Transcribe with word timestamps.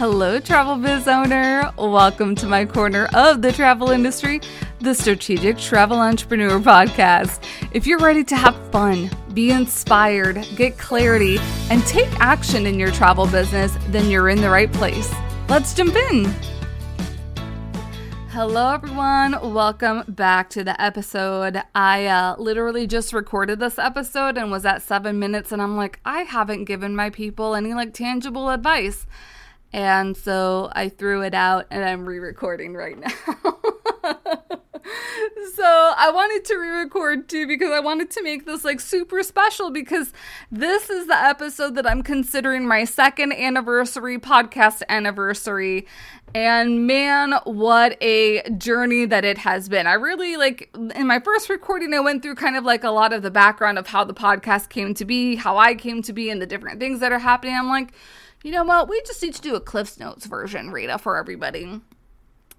Hello, 0.00 0.40
travel 0.40 0.76
biz 0.76 1.06
owner. 1.06 1.70
Welcome 1.76 2.34
to 2.36 2.46
my 2.46 2.64
corner 2.64 3.06
of 3.12 3.42
the 3.42 3.52
travel 3.52 3.90
industry, 3.90 4.40
the 4.78 4.94
Strategic 4.94 5.58
Travel 5.58 5.98
Entrepreneur 5.98 6.58
Podcast. 6.58 7.44
If 7.72 7.86
you're 7.86 7.98
ready 7.98 8.24
to 8.24 8.34
have 8.34 8.56
fun, 8.72 9.10
be 9.34 9.50
inspired, 9.50 10.48
get 10.56 10.78
clarity, 10.78 11.36
and 11.68 11.84
take 11.84 12.08
action 12.18 12.64
in 12.64 12.78
your 12.78 12.90
travel 12.90 13.26
business, 13.26 13.76
then 13.88 14.08
you're 14.08 14.30
in 14.30 14.40
the 14.40 14.48
right 14.48 14.72
place. 14.72 15.12
Let's 15.50 15.74
jump 15.74 15.94
in. 15.94 16.34
Hello, 18.30 18.72
everyone. 18.72 19.52
Welcome 19.52 20.04
back 20.08 20.48
to 20.48 20.64
the 20.64 20.80
episode. 20.80 21.60
I 21.74 22.06
uh, 22.06 22.36
literally 22.38 22.86
just 22.86 23.12
recorded 23.12 23.60
this 23.60 23.78
episode 23.78 24.38
and 24.38 24.50
was 24.50 24.64
at 24.64 24.80
seven 24.80 25.18
minutes, 25.18 25.52
and 25.52 25.60
I'm 25.60 25.76
like, 25.76 26.00
I 26.06 26.22
haven't 26.22 26.64
given 26.64 26.96
my 26.96 27.10
people 27.10 27.54
any 27.54 27.74
like 27.74 27.92
tangible 27.92 28.48
advice. 28.48 29.04
And 29.72 30.16
so 30.16 30.70
I 30.72 30.88
threw 30.88 31.22
it 31.22 31.34
out 31.34 31.66
and 31.70 31.84
I'm 31.84 32.06
re 32.06 32.18
recording 32.18 32.74
right 32.74 32.98
now. 32.98 33.12
so 35.54 35.64
I 35.96 36.10
wanted 36.12 36.44
to 36.46 36.56
re 36.56 36.68
record 36.70 37.28
too 37.28 37.46
because 37.46 37.70
I 37.70 37.80
wanted 37.80 38.10
to 38.12 38.22
make 38.22 38.46
this 38.46 38.64
like 38.64 38.80
super 38.80 39.22
special 39.22 39.70
because 39.70 40.12
this 40.50 40.90
is 40.90 41.06
the 41.06 41.16
episode 41.16 41.76
that 41.76 41.88
I'm 41.88 42.02
considering 42.02 42.66
my 42.66 42.84
second 42.84 43.32
anniversary, 43.32 44.18
podcast 44.18 44.82
anniversary. 44.88 45.86
And 46.34 46.86
man, 46.86 47.34
what 47.44 47.96
a 48.00 48.48
journey 48.50 49.04
that 49.06 49.24
it 49.24 49.38
has 49.38 49.68
been. 49.68 49.86
I 49.86 49.94
really 49.94 50.36
like 50.36 50.70
in 50.94 51.06
my 51.06 51.20
first 51.20 51.48
recording, 51.48 51.92
I 51.94 52.00
went 52.00 52.22
through 52.22 52.36
kind 52.36 52.56
of 52.56 52.64
like 52.64 52.84
a 52.84 52.90
lot 52.90 53.12
of 53.12 53.22
the 53.22 53.30
background 53.30 53.78
of 53.78 53.88
how 53.88 54.04
the 54.04 54.14
podcast 54.14 54.68
came 54.68 54.94
to 54.94 55.04
be, 55.04 55.36
how 55.36 55.58
I 55.58 55.74
came 55.74 56.02
to 56.02 56.12
be, 56.12 56.30
and 56.30 56.40
the 56.40 56.46
different 56.46 56.80
things 56.80 57.00
that 57.00 57.12
are 57.12 57.18
happening. 57.18 57.56
I'm 57.56 57.68
like, 57.68 57.92
you 58.42 58.50
know 58.50 58.64
what? 58.64 58.88
We 58.88 59.00
just 59.06 59.22
need 59.22 59.34
to 59.34 59.42
do 59.42 59.54
a 59.54 59.60
Cliff's 59.60 59.98
Notes 59.98 60.26
version, 60.26 60.70
Rita, 60.70 60.98
for 60.98 61.16
everybody. 61.16 61.80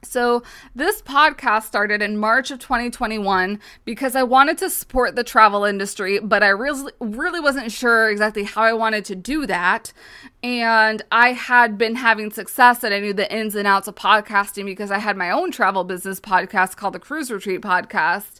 So, 0.04 0.42
this 0.74 1.02
podcast 1.04 1.64
started 1.64 2.02
in 2.02 2.18
March 2.18 2.50
of 2.50 2.58
2021 2.58 3.60
because 3.86 4.16
I 4.16 4.24
wanted 4.24 4.58
to 4.60 4.70
support 4.70 5.16
the 5.16 5.24
travel 5.24 5.64
industry, 5.64 6.18
but 6.20 6.42
I 6.42 6.50
really, 6.50 6.92
really 7.00 7.40
wasn't 7.40 7.72
sure 7.72 8.10
exactly 8.10 8.44
how 8.44 8.64
I 8.64 8.74
wanted 8.74 9.06
to 9.06 9.16
do 9.16 9.46
that. 9.46 9.94
And 10.42 11.04
I 11.12 11.34
had 11.34 11.78
been 11.78 11.96
having 11.96 12.32
success 12.32 12.84
and 12.84 12.96
I 12.96 13.00
knew 13.00 13.14
the 13.14 13.32
ins 13.32 13.54
and 13.54 13.68
outs 13.68 13.88
of 13.88 13.94
podcasting 13.94 14.66
because 14.66 14.90
I 14.90 14.98
had 14.98 15.18
my 15.18 15.30
own 15.30 15.52
travel 15.52 15.84
business 15.84 16.20
podcast 16.20 16.78
called 16.78 16.96
the 16.96 17.00
Cruise 17.00 17.30
Retreat 17.30 17.62
Podcast. 17.62 18.40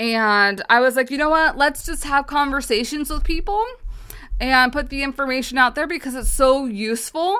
And 0.00 0.60
I 0.68 0.80
was 0.80 0.96
like, 0.96 1.12
you 1.12 1.18
know 1.18 1.30
what? 1.30 1.56
Let's 1.56 1.86
just 1.86 2.02
have 2.02 2.26
conversations 2.26 3.10
with 3.10 3.22
people 3.22 3.64
and 4.40 4.72
put 4.72 4.90
the 4.90 5.02
information 5.02 5.58
out 5.58 5.74
there 5.74 5.86
because 5.86 6.14
it's 6.14 6.30
so 6.30 6.66
useful 6.66 7.38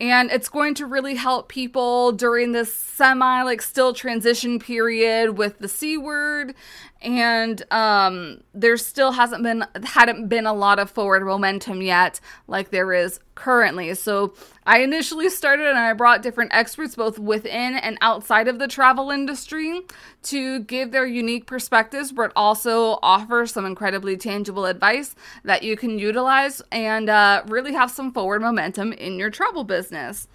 and 0.00 0.30
it's 0.30 0.48
going 0.48 0.74
to 0.74 0.86
really 0.86 1.16
help 1.16 1.48
people 1.48 2.12
during 2.12 2.52
this 2.52 2.72
semi 2.72 3.42
like 3.42 3.60
still 3.60 3.92
transition 3.92 4.58
period 4.58 5.36
with 5.36 5.58
the 5.58 5.68
c 5.68 5.96
word 5.96 6.54
and 7.00 7.62
um 7.72 8.42
there 8.54 8.76
still 8.76 9.12
hasn't 9.12 9.42
been 9.42 9.64
hadn't 9.84 10.28
been 10.28 10.46
a 10.46 10.52
lot 10.52 10.80
of 10.80 10.90
forward 10.90 11.24
momentum 11.24 11.80
yet 11.80 12.18
like 12.48 12.70
there 12.70 12.92
is 12.92 13.20
currently. 13.36 13.94
So 13.94 14.34
i 14.66 14.80
initially 14.80 15.28
started 15.28 15.68
and 15.68 15.78
i 15.78 15.92
brought 15.92 16.22
different 16.22 16.52
experts 16.52 16.96
both 16.96 17.18
within 17.18 17.76
and 17.76 17.96
outside 18.00 18.48
of 18.48 18.58
the 18.58 18.66
travel 18.66 19.10
industry 19.10 19.80
to 20.24 20.60
give 20.64 20.90
their 20.90 21.06
unique 21.06 21.46
perspectives 21.46 22.10
but 22.10 22.32
also 22.34 22.98
offer 23.00 23.46
some 23.46 23.64
incredibly 23.64 24.16
tangible 24.16 24.66
advice 24.66 25.14
that 25.44 25.62
you 25.62 25.76
can 25.76 25.98
utilize 26.00 26.60
and 26.72 27.08
uh, 27.08 27.42
really 27.46 27.72
have 27.72 27.90
some 27.90 28.12
forward 28.12 28.42
momentum 28.42 28.92
in 28.92 29.18
your 29.18 29.30
travel 29.30 29.62
business 29.62 30.26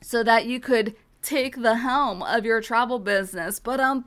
so 0.00 0.22
that 0.22 0.46
you 0.46 0.58
could 0.58 0.94
take 1.26 1.60
the 1.60 1.76
helm 1.76 2.22
of 2.22 2.44
your 2.44 2.60
travel 2.60 2.98
business. 2.98 3.58
But 3.58 3.80
um. 3.80 4.04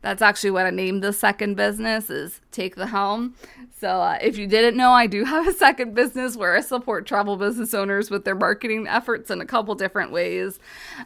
That's 0.00 0.22
actually 0.22 0.50
what 0.50 0.66
I 0.66 0.70
named 0.70 1.02
the 1.02 1.12
second 1.12 1.56
business 1.56 2.08
is 2.08 2.40
take 2.50 2.74
the 2.76 2.86
helm. 2.86 3.34
So 3.78 3.88
uh, 3.88 4.18
if 4.22 4.38
you 4.38 4.46
didn't 4.46 4.76
know, 4.76 4.90
I 4.90 5.06
do 5.06 5.24
have 5.24 5.46
a 5.46 5.52
second 5.52 5.94
business 5.94 6.36
where 6.36 6.56
I 6.56 6.62
support 6.62 7.06
travel 7.06 7.36
business 7.36 7.74
owners 7.74 8.10
with 8.10 8.24
their 8.24 8.34
marketing 8.34 8.88
efforts 8.88 9.30
in 9.30 9.42
a 9.42 9.46
couple 9.46 9.74
different 9.74 10.12
ways. 10.12 10.58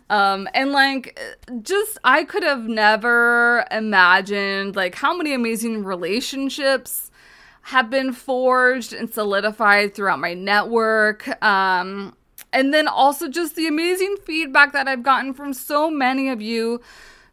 Um, 0.08 0.48
and 0.54 0.70
like 0.70 1.18
just 1.62 1.98
I 2.04 2.22
could 2.24 2.44
have 2.44 2.68
never 2.68 3.66
imagined 3.72 4.76
like 4.76 4.94
how 4.94 5.16
many 5.16 5.34
amazing 5.34 5.84
relationships 5.84 7.10
have 7.62 7.90
been 7.90 8.12
forged 8.12 8.92
and 8.92 9.12
solidified 9.12 9.94
throughout 9.94 10.20
my 10.20 10.34
network. 10.34 11.42
Um, 11.42 12.14
and 12.52 12.72
then 12.74 12.88
also 12.88 13.28
just 13.28 13.56
the 13.56 13.66
amazing 13.66 14.16
feedback 14.24 14.72
that 14.72 14.88
I've 14.88 15.02
gotten 15.02 15.34
from 15.34 15.52
so 15.52 15.90
many 15.90 16.28
of 16.28 16.40
you 16.40 16.80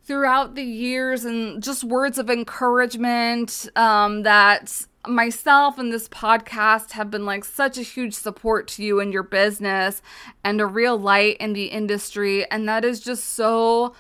throughout 0.04 0.56
the 0.56 0.64
years 0.64 1.26
and 1.26 1.62
just 1.62 1.84
words 1.84 2.18
of 2.18 2.30
encouragement 2.30 3.68
um, 3.76 4.24
that 4.24 4.86
myself 5.06 5.78
and 5.78 5.92
this 5.92 6.08
podcast 6.10 6.92
have 6.92 7.10
been 7.10 7.26
like 7.26 7.44
such 7.44 7.78
a 7.78 7.82
huge 7.82 8.14
support 8.14 8.68
to 8.68 8.84
you 8.84 9.00
and 9.00 9.12
your 9.12 9.24
business 9.24 10.02
and 10.44 10.62
a 10.62 10.66
real 10.66 10.98
light 10.98 11.38
in 11.38 11.54
the 11.54 11.66
industry. 11.66 12.50
And 12.50 12.68
that 12.70 12.86
is 12.86 13.00
just 13.00 13.26
so 13.26 13.96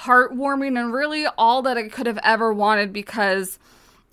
heartwarming 0.00 0.78
and 0.78 0.92
really 0.92 1.26
all 1.38 1.62
that 1.62 1.76
I 1.76 1.88
could 1.88 2.06
have 2.06 2.18
ever 2.22 2.52
wanted 2.52 2.92
because 2.92 3.58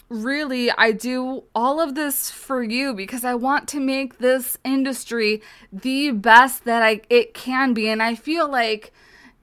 really 0.09 0.71
I 0.71 0.91
do 0.91 1.43
all 1.53 1.79
of 1.79 1.95
this 1.95 2.31
for 2.31 2.63
you 2.63 2.93
because 2.93 3.23
I 3.23 3.35
want 3.35 3.67
to 3.69 3.79
make 3.79 4.17
this 4.17 4.57
industry 4.65 5.41
the 5.71 6.11
best 6.11 6.65
that 6.65 6.81
I 6.81 7.01
it 7.09 7.33
can 7.33 7.73
be 7.73 7.87
and 7.87 8.01
I 8.01 8.15
feel 8.15 8.49
like 8.49 8.91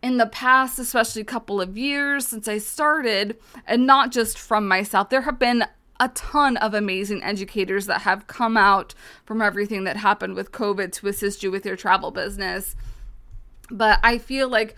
in 0.02 0.16
the 0.16 0.26
past 0.26 0.78
especially 0.80 1.22
a 1.22 1.26
couple 1.26 1.60
of 1.60 1.78
years 1.78 2.26
since 2.26 2.48
I 2.48 2.58
started 2.58 3.36
and 3.66 3.86
not 3.86 4.10
just 4.10 4.38
from 4.38 4.66
myself 4.66 5.08
there 5.08 5.22
have 5.22 5.38
been 5.38 5.64
a 6.00 6.08
ton 6.08 6.56
of 6.58 6.74
amazing 6.74 7.22
educators 7.22 7.86
that 7.86 8.02
have 8.02 8.26
come 8.26 8.56
out 8.56 8.94
from 9.24 9.40
everything 9.40 9.84
that 9.84 9.96
happened 9.96 10.34
with 10.34 10.52
COVID 10.52 10.92
to 10.92 11.08
assist 11.08 11.44
you 11.44 11.50
with 11.52 11.64
your 11.64 11.76
travel 11.76 12.10
business 12.10 12.74
but 13.70 14.00
I 14.02 14.18
feel 14.18 14.48
like 14.48 14.74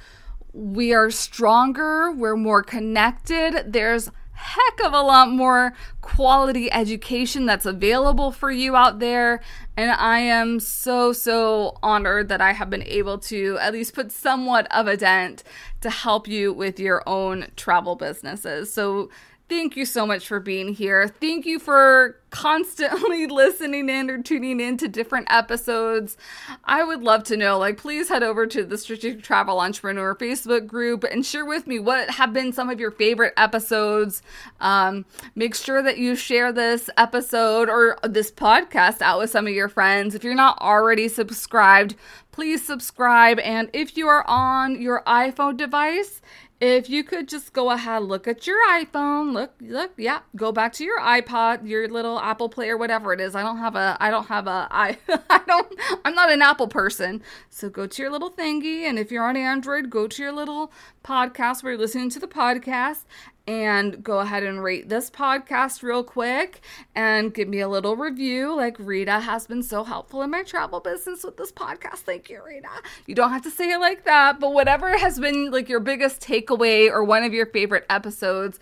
we 0.53 0.93
are 0.93 1.11
stronger, 1.11 2.11
we're 2.11 2.37
more 2.37 2.63
connected. 2.63 3.73
There's 3.73 4.11
heck 4.39 4.81
of 4.85 4.93
a 4.93 5.01
lot 5.01 5.29
more 5.29 5.75
quality 6.01 6.71
education 6.71 7.45
that's 7.45 7.67
available 7.67 8.31
for 8.31 8.53
you 8.53 8.77
out 8.77 9.01
there. 9.01 9.41
And 9.77 9.91
I 9.91 10.21
am 10.21 10.61
so, 10.61 11.13
so 11.13 11.77
honored 11.83 12.29
that 12.29 12.41
I 12.41 12.53
have 12.53 12.71
been 12.71 12.85
able 12.85 13.19
to 13.19 13.59
at 13.61 13.73
least 13.73 13.95
put 13.95 14.13
somewhat 14.13 14.69
of 14.71 14.87
a 14.87 14.97
dent 14.97 15.43
to 15.81 15.91
help 15.91 16.29
you 16.29 16.53
with 16.53 16.79
your 16.79 17.03
own 17.07 17.49
travel 17.57 17.97
businesses. 17.97 18.73
So, 18.73 19.11
Thank 19.49 19.79
you 19.79 19.87
so 19.87 20.07
much 20.07 20.29
for 20.29 20.41
being 20.41 20.75
here. 20.75 21.09
Thank 21.09 21.47
you 21.47 21.59
for 21.59 22.21
constantly 22.29 23.27
listening 23.31 23.89
in 23.89 24.11
or 24.11 24.23
tuning 24.23 24.61
in 24.61 24.77
to 24.77 24.89
different 24.89 25.27
episodes. 25.31 26.19
I 26.65 26.85
would 26.85 27.03
love 27.03 27.25
to 27.25 27.37
know. 27.37 27.59
Like, 27.59 27.79
please 27.79 28.11
head 28.11 28.23
over 28.23 28.47
to 28.47 28.63
the 28.63 28.77
Strategic 28.77 29.23
Travel 29.23 29.59
Entrepreneur 29.61 30.15
Facebook 30.15 30.67
group 30.67 31.03
and 31.03 31.25
share 31.25 31.47
with 31.47 31.67
me 31.67 31.79
what 31.79 32.11
have 32.11 32.35
been 32.35 32.53
some 32.53 32.69
of 32.69 32.79
your 32.79 32.91
favorite 32.91 33.33
episodes. 33.39 34.21
Um, 34.61 35.07
make 35.35 35.55
sure 35.55 35.83
that 35.83 35.97
you 35.97 36.15
share 36.15 36.53
this 36.53 36.91
episode 36.99 37.71
or 37.71 37.99
this 38.03 38.31
podcast 38.31 39.01
out 39.01 39.19
with 39.19 39.31
some 39.31 39.47
of 39.47 39.55
your 39.55 39.69
friends. 39.69 40.15
If 40.15 40.25
you're 40.25 40.35
not 40.35 40.61
already 40.61 41.09
subscribed, 41.09 41.95
please 42.33 42.65
subscribe. 42.65 43.39
And 43.39 43.71
if 43.73 43.97
you 43.97 44.09
are 44.09 44.25
on 44.29 44.81
your 44.81 45.03
iPhone 45.07 45.57
device, 45.57 46.21
if 46.61 46.91
you 46.91 47.05
could 47.05 47.29
just 47.29 47.53
go 47.53 47.71
ahead 47.71 48.03
look 48.03 48.27
at 48.27 48.47
your 48.47 48.57
iphone 48.71 49.33
look 49.33 49.53
look 49.61 49.93
yeah 49.97 50.21
go 50.35 50.51
back 50.51 50.73
to 50.73 50.85
your 50.85 50.99
ipod 51.01 51.67
your 51.69 51.87
little 51.89 52.19
apple 52.19 52.49
play 52.49 52.69
or 52.69 52.77
whatever 52.77 53.13
it 53.13 53.21
is. 53.21 53.35
I 53.35 53.43
don't 53.43 53.59
have 53.59 53.77
a 53.77 53.97
i 54.01 54.11
don't 54.11 54.27
have 54.27 54.47
a 54.47 54.67
i 54.71 54.99
i 55.31 55.41
don't 55.47 55.73
i'm 56.05 56.15
not 56.15 56.31
an 56.31 56.43
apple 56.43 56.69
person. 56.69 57.23
So 57.49 57.69
go 57.71 57.87
to 57.87 58.03
your 58.03 58.11
little 58.11 58.31
thingy 58.31 58.83
and 58.83 58.99
if 58.99 59.13
you're 59.13 59.25
on 59.25 59.37
android 59.37 59.91
go 59.91 60.09
to 60.09 60.23
your 60.23 60.33
little 60.33 60.73
podcast. 61.05 61.63
Where 61.63 61.73
you're 61.73 61.81
listening 61.81 62.11
to 62.11 62.19
the 62.19 62.29
podcast 62.29 63.05
and 63.49 64.05
go 64.05 64.19
ahead 64.19 64.43
and 64.43 64.63
rate 64.63 64.91
this 64.91 65.11
podcast 65.11 65.83
real 65.83 66.05
quick 66.05 66.61
and 66.95 67.33
give 67.33 67.49
me 67.49 67.61
a 67.61 67.69
little 67.69 67.97
review. 67.97 68.55
Like 68.55 68.77
Rita 68.79 69.21
has 69.21 69.47
been 69.47 69.63
so 69.63 69.85
helpful 69.85 70.21
in 70.21 70.31
my 70.31 70.43
travel 70.43 70.81
business 70.81 71.25
with 71.25 71.39
this 71.39 71.51
podcast. 71.51 72.01
Thank 72.01 72.29
you, 72.29 72.43
Rita. 72.45 72.69
You 73.07 73.15
don't 73.15 73.31
have 73.31 73.41
to 73.45 73.51
say 73.51 73.71
it 73.71 73.81
like 73.81 74.05
that, 74.05 74.39
but 74.39 74.53
whatever 74.53 74.95
has 74.99 75.19
been 75.19 75.51
like 75.51 75.71
your 75.71 75.81
biggest 75.81 76.21
takeaway 76.21 76.91
or 76.91 77.03
one 77.03 77.25
of 77.25 77.33
your 77.33 77.47
favorite 77.47 77.87
episodes, 77.89 78.61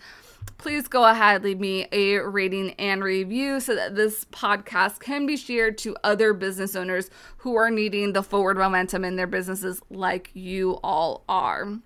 please 0.57 0.87
go 0.87 1.03
ahead 1.03 1.43
leave 1.43 1.59
me 1.59 1.85
a 1.91 2.19
rating 2.19 2.71
and 2.79 3.03
review 3.03 3.59
so 3.59 3.75
that 3.75 3.95
this 3.95 4.23
podcast 4.25 5.01
can 5.01 5.25
be 5.25 5.35
shared 5.35 5.77
to 5.79 5.97
other 6.05 6.33
business 6.33 6.77
owners 6.77 7.09
who 7.39 7.55
are 7.55 7.69
needing 7.69 8.13
the 8.13 8.23
forward 8.23 8.55
momentum 8.57 9.03
in 9.03 9.17
their 9.17 9.27
businesses 9.27 9.81
like 9.89 10.31
you 10.33 10.79
all 10.81 11.25
are. 11.27 11.77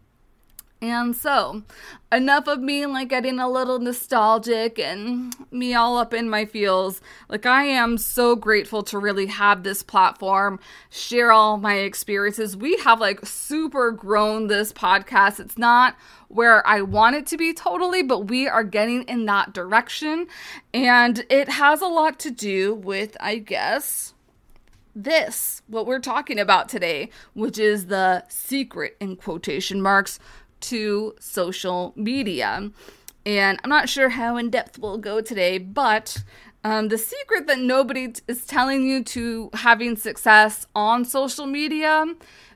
And 0.84 1.16
so, 1.16 1.62
enough 2.12 2.48
of 2.48 2.60
me 2.60 2.88
like 2.88 3.10
getting 3.10 3.38
a 3.38 3.48
little 3.48 3.78
nostalgic 3.78 4.80
and 4.80 5.32
me 5.52 5.76
all 5.76 5.96
up 5.96 6.12
in 6.12 6.28
my 6.28 6.46
feels. 6.46 7.02
Like, 7.30 7.46
I 7.46 7.66
am 7.66 8.00
so 8.00 8.36
grateful 8.36 8.82
to 8.84 8.98
really 8.98 9.28
have 9.28 9.62
this 9.62 9.84
platform, 9.84 10.60
share 10.90 11.32
all 11.32 11.58
my 11.58 11.76
experiences. 11.76 12.58
We 12.58 12.78
have 12.78 13.00
like 13.00 13.24
super 13.28 13.92
grown 13.92 14.48
this 14.48 14.74
podcast. 14.74 15.40
It's 15.40 15.58
not 15.58 15.96
where 16.30 16.66
I 16.66 16.82
want 16.82 17.16
it 17.16 17.28
to 17.28 17.38
be 17.38 17.54
totally, 17.54 18.02
but 18.02 18.28
we 18.28 18.48
are 18.48 18.64
getting 18.64 19.04
in 19.04 19.26
that 19.28 19.54
direction. 19.54 20.26
And 20.74 21.24
it 21.30 21.48
has 21.48 21.82
a 21.82 21.88
lot 21.88 22.20
to 22.22 22.32
do 22.32 22.74
with, 22.74 23.16
I 23.20 23.38
guess, 23.38 24.16
this, 24.96 25.62
what 25.68 25.86
we're 25.86 26.00
talking 26.00 26.40
about 26.40 26.70
today, 26.70 27.10
which 27.34 27.58
is 27.58 27.86
the 27.86 28.26
secret 28.28 28.98
in 29.00 29.16
quotation 29.16 29.82
marks 29.82 30.20
to 30.62 31.16
social 31.20 31.94
media. 31.96 32.72
And 33.26 33.60
I'm 33.64 33.70
not 33.70 33.90
sure 33.90 34.10
how 34.10 34.38
in 34.38 34.50
depth 34.50 34.80
we'll 34.80 34.98
go 34.98 35.22
today, 35.22 35.58
but 35.58 36.24
um, 36.64 36.90
the 36.90 36.98
secret 36.98 37.48
that 37.48 37.60
nobody 37.60 38.10
t- 38.10 38.22
is 38.28 38.46
telling 38.46 38.84
you 38.84 39.04
to 39.06 39.50
having 39.54 39.96
success 39.96 40.68
on 40.76 41.06
social 41.06 41.46
media 41.46 42.06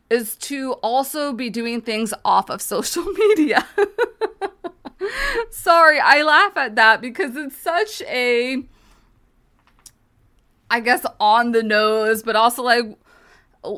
is 0.10 0.36
to 0.38 0.74
also 0.74 1.34
be 1.34 1.50
doing 1.50 1.82
things 1.82 2.14
off 2.24 2.50
of 2.50 2.62
social 2.74 3.04
media. 3.04 3.66
Sorry, 5.52 6.00
I 6.00 6.24
laugh 6.24 6.58
at 6.58 6.76
that 6.76 7.02
because 7.02 7.36
it's 7.36 7.58
such 7.58 8.02
a, 8.04 8.64
I 10.70 10.80
guess, 10.80 11.06
on 11.20 11.52
the 11.52 11.64
nose, 11.64 12.24
but 12.24 12.36
also 12.36 12.64
like, 12.64 12.86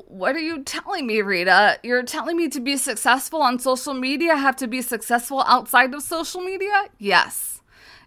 what 0.08 0.36
are 0.36 0.40
you 0.40 0.64
telling 0.64 1.08
me, 1.08 1.22
Rita? 1.22 1.80
You're 1.84 2.04
telling 2.04 2.38
me 2.38 2.50
to 2.50 2.60
be 2.60 2.78
successful 2.78 3.42
on 3.42 3.60
social 3.60 3.94
media, 3.94 4.36
have 4.36 4.56
to 4.58 4.68
be 4.68 4.82
successful 4.82 5.44
outside 5.48 5.94
of 5.94 6.02
social 6.04 6.42
media? 6.42 6.86
Yes. 6.98 7.62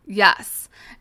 Yes 0.07 0.61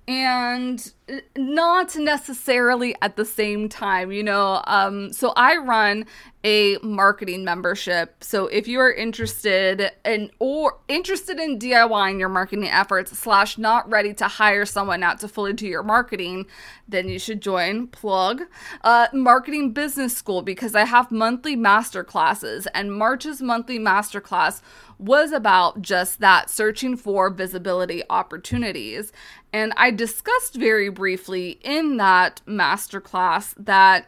and 0.09 0.91
not 1.37 1.95
necessarily 1.95 2.95
at 2.99 3.15
the 3.15 3.23
same 3.23 3.69
time 3.69 4.11
you 4.11 4.23
know 4.23 4.61
um, 4.65 5.13
so 5.13 5.31
i 5.35 5.55
run 5.55 6.03
a 6.43 6.77
marketing 6.81 7.43
membership. 7.43 8.23
So 8.23 8.47
if 8.47 8.67
you 8.67 8.79
are 8.79 8.91
interested 8.91 9.91
in 10.05 10.31
or 10.39 10.79
interested 10.87 11.37
in 11.37 11.59
diying 11.59 12.17
your 12.17 12.29
marketing 12.29 12.69
efforts 12.69 13.17
slash 13.17 13.57
not 13.57 13.89
ready 13.89 14.13
to 14.15 14.27
hire 14.27 14.65
someone 14.65 15.03
out 15.03 15.19
to 15.19 15.27
fully 15.27 15.53
do 15.53 15.67
your 15.67 15.83
marketing 15.83 16.45
then 16.87 17.07
you 17.07 17.19
should 17.19 17.41
join 17.41 17.87
plug 17.87 18.43
uh, 18.83 19.07
marketing 19.13 19.71
business 19.71 20.15
school 20.15 20.41
because 20.41 20.75
i 20.75 20.85
have 20.85 21.11
monthly 21.11 21.55
master 21.55 22.03
classes 22.03 22.67
and 22.73 22.93
march's 22.93 23.41
monthly 23.41 23.77
master 23.77 24.19
class 24.19 24.61
was 24.97 25.31
about 25.31 25.81
just 25.81 26.19
that 26.19 26.49
searching 26.49 26.97
for 26.97 27.29
visibility 27.29 28.01
opportunities 28.09 29.11
and 29.51 29.73
I 29.77 29.91
discussed 29.91 30.55
very 30.55 30.89
briefly 30.89 31.59
in 31.63 31.97
that 31.97 32.41
masterclass 32.45 33.53
that 33.57 34.07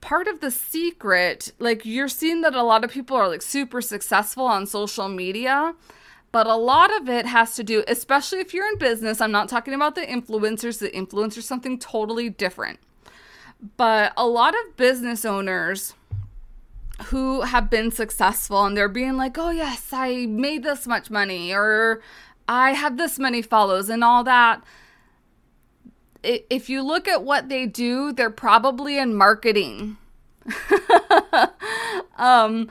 part 0.00 0.28
of 0.28 0.40
the 0.40 0.50
secret, 0.50 1.52
like 1.58 1.84
you're 1.84 2.08
seeing 2.08 2.42
that 2.42 2.54
a 2.54 2.62
lot 2.62 2.84
of 2.84 2.90
people 2.90 3.16
are 3.16 3.28
like 3.28 3.42
super 3.42 3.80
successful 3.80 4.44
on 4.44 4.66
social 4.66 5.08
media, 5.08 5.74
but 6.30 6.46
a 6.46 6.56
lot 6.56 6.94
of 7.00 7.08
it 7.08 7.26
has 7.26 7.54
to 7.56 7.64
do, 7.64 7.82
especially 7.88 8.40
if 8.40 8.52
you're 8.52 8.68
in 8.68 8.78
business. 8.78 9.20
I'm 9.20 9.32
not 9.32 9.48
talking 9.48 9.74
about 9.74 9.94
the 9.94 10.02
influencers, 10.02 10.78
the 10.78 10.90
influencers 10.90 11.42
something 11.42 11.78
totally 11.78 12.28
different. 12.28 12.78
But 13.76 14.12
a 14.16 14.26
lot 14.26 14.54
of 14.54 14.76
business 14.76 15.24
owners 15.24 15.94
who 17.06 17.42
have 17.42 17.68
been 17.68 17.90
successful 17.90 18.64
and 18.64 18.76
they're 18.76 18.88
being 18.88 19.16
like, 19.16 19.36
oh, 19.38 19.50
yes, 19.50 19.88
I 19.92 20.26
made 20.26 20.62
this 20.62 20.86
much 20.86 21.10
money, 21.10 21.52
or 21.52 22.00
I 22.48 22.72
have 22.72 22.96
this 22.96 23.18
many 23.18 23.42
follows 23.42 23.88
and 23.88 24.04
all 24.04 24.24
that. 24.24 24.62
If 26.22 26.68
you 26.68 26.82
look 26.82 27.06
at 27.06 27.22
what 27.22 27.48
they 27.48 27.66
do, 27.66 28.12
they're 28.12 28.30
probably 28.30 28.98
in 28.98 29.14
marketing. 29.14 29.96
um, 32.16 32.68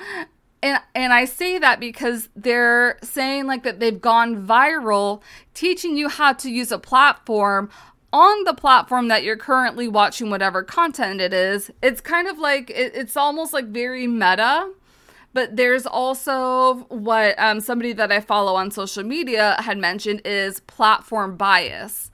and 0.62 0.80
and 0.94 1.14
I 1.14 1.26
say 1.26 1.58
that 1.60 1.80
because 1.80 2.30
they're 2.36 2.98
saying 3.04 3.46
like 3.46 3.64
that 3.64 3.80
they've 3.80 4.02
gone 4.02 4.46
viral 4.46 5.22
teaching 5.54 5.96
you 5.96 6.10
how 6.10 6.34
to 6.34 6.50
use 6.50 6.72
a 6.72 6.80
platform 6.80 7.70
on 8.12 8.46
the 8.46 8.54
platform 8.54 9.10
that 9.10 9.24
you're 9.24 9.38
currently 9.38 9.88
watching 9.88 10.30
whatever 10.30 10.64
content 10.64 11.22
it 11.22 11.34
is. 11.34 11.70
It's 11.84 12.02
kind 12.02 12.28
of 12.28 12.40
like 12.40 12.70
it, 12.70 12.96
it's 12.96 13.16
almost 13.16 13.54
like 13.54 13.66
very 13.66 14.08
meta 14.08 14.72
but 15.36 15.58
there's 15.58 15.86
also 15.86 16.86
what 16.88 17.38
um, 17.38 17.60
somebody 17.60 17.92
that 17.92 18.10
I 18.10 18.22
follow 18.22 18.56
on 18.56 18.72
social 18.72 19.04
media 19.04 19.58
had 19.60 19.78
mentioned 19.78 20.22
is 20.24 20.62
platform 20.62 21.36
bias. 21.36 22.10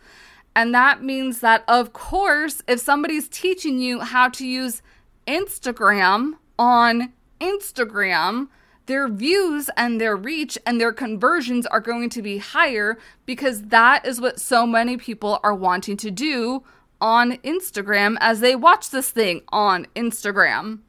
And 0.55 0.73
that 0.73 1.03
means 1.03 1.39
that, 1.41 1.63
of 1.67 1.93
course, 1.93 2.63
if 2.67 2.79
somebody's 2.79 3.29
teaching 3.29 3.77
you 3.77 3.99
how 3.99 4.29
to 4.29 4.47
use 4.47 4.81
Instagram 5.27 6.33
on 6.57 7.13
Instagram, 7.39 8.47
their 8.87 9.07
views 9.07 9.69
and 9.77 10.01
their 10.01 10.15
reach 10.15 10.57
and 10.65 10.81
their 10.81 10.91
conversions 10.91 11.67
are 11.67 11.79
going 11.79 12.09
to 12.09 12.23
be 12.23 12.39
higher 12.39 12.97
because 13.27 13.65
that 13.67 14.03
is 14.03 14.19
what 14.19 14.41
so 14.41 14.65
many 14.65 14.97
people 14.97 15.39
are 15.43 15.53
wanting 15.53 15.95
to 15.97 16.09
do 16.09 16.63
on 16.99 17.33
Instagram 17.43 18.17
as 18.19 18.39
they 18.39 18.55
watch 18.55 18.89
this 18.89 19.11
thing 19.11 19.43
on 19.49 19.85
Instagram. 19.95 20.79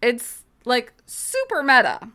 It's 0.00 0.42
like 0.64 0.94
super 1.12 1.62
meta. 1.62 2.08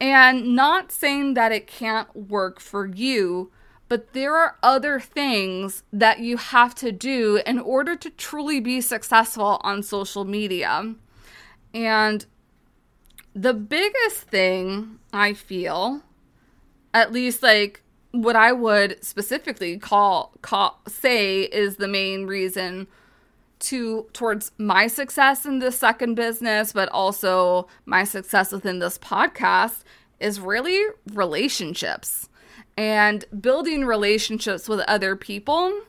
And 0.00 0.54
not 0.54 0.92
saying 0.92 1.34
that 1.34 1.52
it 1.52 1.66
can't 1.66 2.14
work 2.14 2.60
for 2.60 2.86
you, 2.86 3.50
but 3.88 4.12
there 4.12 4.36
are 4.36 4.56
other 4.62 5.00
things 5.00 5.84
that 5.92 6.18
you 6.18 6.36
have 6.36 6.74
to 6.76 6.92
do 6.92 7.40
in 7.46 7.58
order 7.58 7.96
to 7.96 8.10
truly 8.10 8.60
be 8.60 8.80
successful 8.80 9.60
on 9.62 9.82
social 9.82 10.24
media. 10.24 10.94
And 11.72 12.26
the 13.34 13.54
biggest 13.54 14.22
thing 14.22 14.98
I 15.12 15.32
feel, 15.32 16.02
at 16.92 17.12
least 17.12 17.42
like 17.42 17.82
what 18.10 18.36
I 18.36 18.52
would 18.52 19.02
specifically 19.04 19.78
call, 19.78 20.32
call 20.42 20.80
say 20.88 21.42
is 21.42 21.76
the 21.76 21.88
main 21.88 22.26
reason 22.26 22.86
to 23.58 24.06
towards 24.12 24.52
my 24.58 24.86
success 24.86 25.46
in 25.46 25.58
this 25.58 25.78
second 25.78 26.14
business, 26.14 26.72
but 26.72 26.88
also 26.90 27.68
my 27.84 28.04
success 28.04 28.52
within 28.52 28.78
this 28.78 28.98
podcast 28.98 29.82
is 30.20 30.40
really 30.40 30.82
relationships 31.12 32.28
and 32.76 33.24
building 33.40 33.84
relationships 33.84 34.68
with 34.68 34.80
other 34.80 35.16
people. 35.16 35.80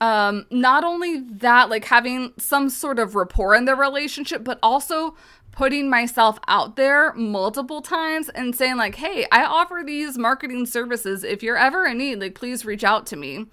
Um, 0.00 0.46
not 0.50 0.82
only 0.82 1.20
that, 1.20 1.70
like 1.70 1.84
having 1.84 2.32
some 2.38 2.68
sort 2.68 2.98
of 2.98 3.14
rapport 3.14 3.54
in 3.54 3.66
the 3.66 3.76
relationship, 3.76 4.42
but 4.42 4.58
also 4.62 5.14
putting 5.52 5.88
myself 5.88 6.38
out 6.48 6.76
there 6.76 7.12
multiple 7.12 7.82
times 7.82 8.28
and 8.30 8.56
saying 8.56 8.78
like, 8.78 8.96
"Hey, 8.96 9.26
I 9.30 9.44
offer 9.44 9.82
these 9.84 10.18
marketing 10.18 10.66
services. 10.66 11.22
If 11.22 11.42
you're 11.42 11.58
ever 11.58 11.86
in 11.86 11.98
need, 11.98 12.20
like 12.20 12.34
please 12.34 12.64
reach 12.64 12.82
out 12.82 13.06
to 13.08 13.16
me." 13.16 13.46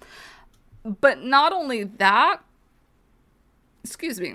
But 0.82 1.22
not 1.22 1.52
only 1.52 1.84
that, 1.84 2.40
excuse 3.84 4.20
me, 4.20 4.34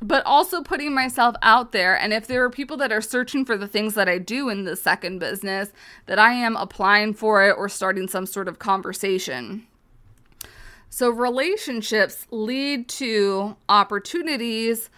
but 0.00 0.24
also 0.26 0.62
putting 0.62 0.94
myself 0.94 1.36
out 1.42 1.72
there. 1.72 1.98
And 1.98 2.12
if 2.12 2.26
there 2.26 2.44
are 2.44 2.50
people 2.50 2.76
that 2.78 2.92
are 2.92 3.00
searching 3.00 3.44
for 3.44 3.56
the 3.56 3.68
things 3.68 3.94
that 3.94 4.08
I 4.08 4.18
do 4.18 4.48
in 4.48 4.64
the 4.64 4.76
second 4.76 5.18
business, 5.18 5.72
that 6.06 6.18
I 6.18 6.32
am 6.32 6.56
applying 6.56 7.14
for 7.14 7.46
it 7.48 7.54
or 7.56 7.68
starting 7.68 8.08
some 8.08 8.26
sort 8.26 8.48
of 8.48 8.58
conversation. 8.58 9.66
So, 10.90 11.08
relationships 11.08 12.26
lead 12.30 12.88
to 12.90 13.56
opportunities 13.68 14.90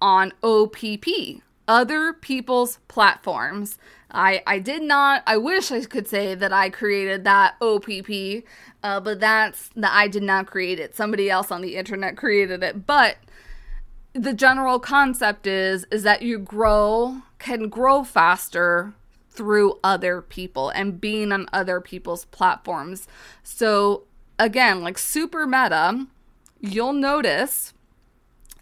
on 0.00 0.32
OPP, 0.42 1.40
other 1.68 2.12
people's 2.14 2.78
platforms. 2.88 3.78
I, 4.10 4.42
I 4.46 4.58
did 4.58 4.82
not, 4.82 5.22
I 5.26 5.36
wish 5.36 5.70
I 5.70 5.84
could 5.84 6.08
say 6.08 6.34
that 6.34 6.52
I 6.52 6.70
created 6.70 7.24
that 7.24 7.56
OPP, 7.60 8.44
uh, 8.82 9.00
but 9.00 9.20
that's 9.20 9.68
that 9.76 9.92
I 9.92 10.08
did 10.08 10.22
not 10.22 10.46
create 10.46 10.80
it. 10.80 10.96
Somebody 10.96 11.28
else 11.28 11.52
on 11.52 11.60
the 11.60 11.76
internet 11.76 12.16
created 12.16 12.62
it. 12.62 12.86
But 12.86 13.18
the 14.14 14.32
general 14.32 14.80
concept 14.80 15.46
is 15.46 15.84
is 15.90 16.02
that 16.02 16.22
you 16.22 16.38
grow 16.38 17.22
can 17.38 17.68
grow 17.68 18.02
faster 18.02 18.94
through 19.30 19.78
other 19.84 20.20
people 20.20 20.70
and 20.70 21.00
being 21.00 21.30
on 21.30 21.46
other 21.52 21.80
people's 21.80 22.24
platforms. 22.24 23.06
So 23.44 24.04
again, 24.38 24.82
like 24.82 24.98
super 24.98 25.46
meta, 25.46 26.06
you'll 26.60 26.92
notice 26.92 27.72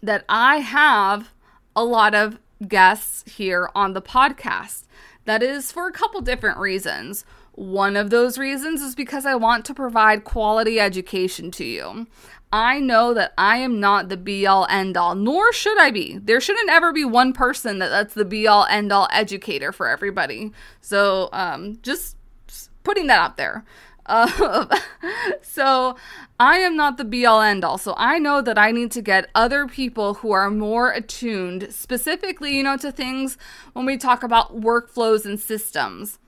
that 0.03 0.23
I 0.29 0.57
have 0.57 1.31
a 1.75 1.83
lot 1.83 2.13
of 2.13 2.37
guests 2.65 3.29
here 3.31 3.69
on 3.75 3.93
the 3.93 4.01
podcast. 4.01 4.83
That 5.25 5.43
is 5.43 5.71
for 5.71 5.87
a 5.87 5.91
couple 5.91 6.21
different 6.21 6.57
reasons. 6.57 7.25
One 7.53 7.95
of 7.97 8.11
those 8.11 8.37
reasons 8.37 8.81
is 8.81 8.95
because 8.95 9.25
I 9.25 9.35
want 9.35 9.65
to 9.65 9.73
provide 9.73 10.23
quality 10.23 10.79
education 10.79 11.51
to 11.51 11.65
you. 11.65 12.07
I 12.51 12.79
know 12.79 13.13
that 13.13 13.33
I 13.37 13.57
am 13.57 13.79
not 13.79 14.07
the 14.07 14.15
be 14.15 14.47
all 14.47 14.65
end 14.69 14.95
all, 14.95 15.15
nor 15.15 15.51
should 15.51 15.77
I 15.77 15.91
be. 15.91 16.17
There 16.17 16.39
shouldn't 16.39 16.69
ever 16.69 16.93
be 16.93 17.03
one 17.03 17.33
person 17.33 17.79
that 17.79 17.89
that's 17.89 18.13
the 18.13 18.23
be 18.23 18.47
all 18.47 18.65
end 18.69 18.91
all 18.91 19.09
educator 19.11 19.71
for 19.71 19.87
everybody. 19.89 20.51
So, 20.79 21.29
um, 21.33 21.79
just 21.81 22.15
putting 22.83 23.07
that 23.07 23.19
out 23.19 23.37
there. 23.37 23.65
Uh, 24.07 24.79
so 25.41 25.95
I 26.39 26.57
am 26.59 26.75
not 26.75 26.97
the 26.97 27.05
be 27.05 27.25
all 27.25 27.41
end 27.41 27.63
all. 27.63 27.77
So 27.77 27.93
I 27.97 28.19
know 28.19 28.41
that 28.41 28.57
I 28.57 28.71
need 28.71 28.91
to 28.91 29.01
get 29.01 29.29
other 29.35 29.67
people 29.67 30.15
who 30.15 30.31
are 30.31 30.49
more 30.49 30.91
attuned, 30.91 31.73
specifically, 31.73 32.55
you 32.55 32.63
know, 32.63 32.77
to 32.77 32.91
things 32.91 33.37
when 33.73 33.85
we 33.85 33.97
talk 33.97 34.23
about 34.23 34.59
workflows 34.59 35.25
and 35.25 35.39
systems. 35.39 36.19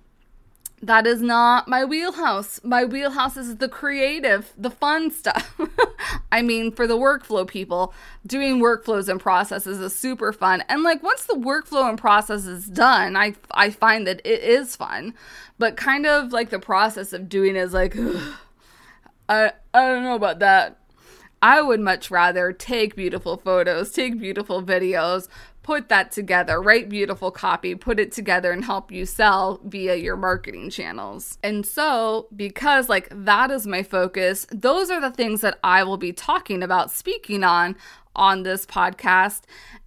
That 0.82 1.06
is 1.06 1.22
not 1.22 1.68
my 1.68 1.84
wheelhouse. 1.84 2.62
My 2.64 2.86
wheelhouse 2.86 3.36
is 3.36 3.58
the 3.58 3.68
creative, 3.68 4.54
the 4.58 4.70
fun 4.70 5.12
stuff. 5.12 5.60
I 6.32 6.42
mean, 6.42 6.72
for 6.72 6.88
the 6.88 6.98
workflow 6.98 7.46
people, 7.46 7.94
doing 8.26 8.60
workflows 8.60 9.10
and 9.10 9.20
processes 9.20 9.80
is 9.80 9.96
super 9.96 10.32
fun. 10.32 10.64
And 10.70 10.84
like 10.84 11.04
once 11.04 11.26
the 11.26 11.34
workflow 11.34 11.90
and 11.90 11.98
process 11.98 12.46
is 12.46 12.68
done, 12.68 13.18
I 13.18 13.36
I 13.52 13.72
find 13.72 14.08
that 14.08 14.22
it 14.24 14.42
is 14.42 14.76
fun. 14.76 15.14
But 15.58 15.76
kind 15.76 16.06
of 16.06 16.32
like 16.32 16.50
the 16.50 16.60
process 16.60 17.12
of 17.12 17.28
doing 17.28 17.58
is 17.58 17.74
like 17.74 17.98
I 19.30 19.52
I 19.74 19.86
don't 19.88 20.04
know 20.04 20.16
about 20.16 20.40
that. 20.40 20.78
I 21.42 21.62
would 21.62 21.80
much 21.80 22.12
rather 22.12 22.52
take 22.52 22.96
beautiful 22.96 23.38
photos, 23.38 23.92
take 23.92 24.20
beautiful 24.20 24.62
videos, 24.62 25.30
put 25.64 25.90
that 25.90 26.12
together, 26.12 26.62
write 26.62 26.90
beautiful 26.90 27.32
copy, 27.32 27.76
put 27.76 28.00
it 28.00 28.12
together 28.12 28.52
and 28.52 28.66
help 28.66 28.92
you 28.92 29.06
sell 29.06 29.60
via 29.64 29.96
your 29.96 30.16
marketing 30.16 30.70
channels. 30.70 31.38
And 31.44 31.66
so, 31.66 32.28
because 32.36 32.90
like 32.90 33.08
that 33.12 33.52
is 33.52 33.68
my 33.68 33.84
focus, 33.84 34.48
those 34.52 34.90
are 34.90 35.02
the 35.02 35.12
things 35.12 35.42
that 35.42 35.60
I 35.64 35.84
will 35.84 35.98
be 35.98 36.14
talking 36.14 36.64
about, 36.64 36.92
speaking 36.92 37.44
on 37.44 37.76
on 38.16 38.44
this 38.44 38.66
podcast. 38.66 39.42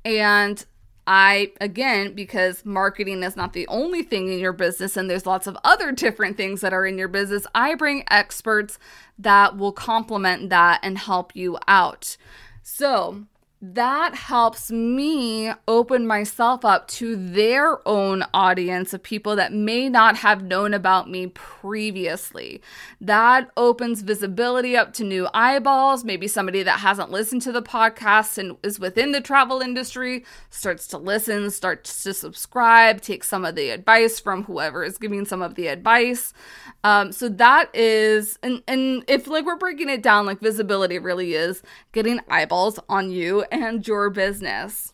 And 0.04 0.64
I, 1.06 1.52
again, 1.60 2.14
because 2.14 2.64
marketing 2.64 3.22
is 3.22 3.36
not 3.36 3.52
the 3.52 3.66
only 3.66 4.02
thing 4.02 4.32
in 4.32 4.38
your 4.38 4.52
business 4.52 4.96
and 4.96 5.10
there's 5.10 5.26
lots 5.26 5.46
of 5.46 5.56
other 5.64 5.90
different 5.92 6.36
things 6.36 6.60
that 6.60 6.72
are 6.72 6.86
in 6.86 6.96
your 6.96 7.08
business, 7.08 7.46
I 7.54 7.74
bring 7.74 8.04
experts 8.10 8.78
that 9.18 9.56
will 9.56 9.72
complement 9.72 10.50
that 10.50 10.80
and 10.82 10.98
help 10.98 11.34
you 11.34 11.58
out. 11.66 12.16
So, 12.62 13.26
that 13.64 14.16
helps 14.16 14.72
me 14.72 15.52
open 15.68 16.04
myself 16.04 16.64
up 16.64 16.88
to 16.88 17.14
their 17.14 17.86
own 17.86 18.24
audience 18.34 18.92
of 18.92 19.04
people 19.04 19.36
that 19.36 19.52
may 19.52 19.88
not 19.88 20.16
have 20.16 20.42
known 20.42 20.74
about 20.74 21.08
me 21.08 21.28
previously. 21.28 22.60
That 23.00 23.52
opens 23.56 24.02
visibility 24.02 24.76
up 24.76 24.92
to 24.94 25.04
new 25.04 25.28
eyeballs, 25.32 26.02
maybe 26.02 26.26
somebody 26.26 26.64
that 26.64 26.80
hasn't 26.80 27.12
listened 27.12 27.42
to 27.42 27.52
the 27.52 27.62
podcast 27.62 28.36
and 28.36 28.56
is 28.64 28.80
within 28.80 29.12
the 29.12 29.20
travel 29.20 29.60
industry 29.60 30.24
starts 30.50 30.88
to 30.88 30.98
listen, 30.98 31.48
starts 31.52 32.02
to 32.02 32.12
subscribe, 32.12 33.00
take 33.00 33.22
some 33.22 33.44
of 33.44 33.54
the 33.54 33.70
advice 33.70 34.18
from 34.18 34.42
whoever 34.42 34.82
is 34.82 34.98
giving 34.98 35.24
some 35.24 35.40
of 35.40 35.54
the 35.54 35.68
advice. 35.68 36.34
Um, 36.82 37.12
so 37.12 37.28
that 37.28 37.70
is, 37.76 38.40
and, 38.42 38.60
and 38.66 39.04
if 39.06 39.28
like 39.28 39.46
we're 39.46 39.54
breaking 39.54 39.88
it 39.88 40.02
down, 40.02 40.26
like 40.26 40.40
visibility 40.40 40.98
really 40.98 41.34
is 41.34 41.62
getting 41.92 42.18
eyeballs 42.28 42.80
on 42.88 43.12
you 43.12 43.44
and 43.52 43.86
your 43.86 44.10
business. 44.10 44.92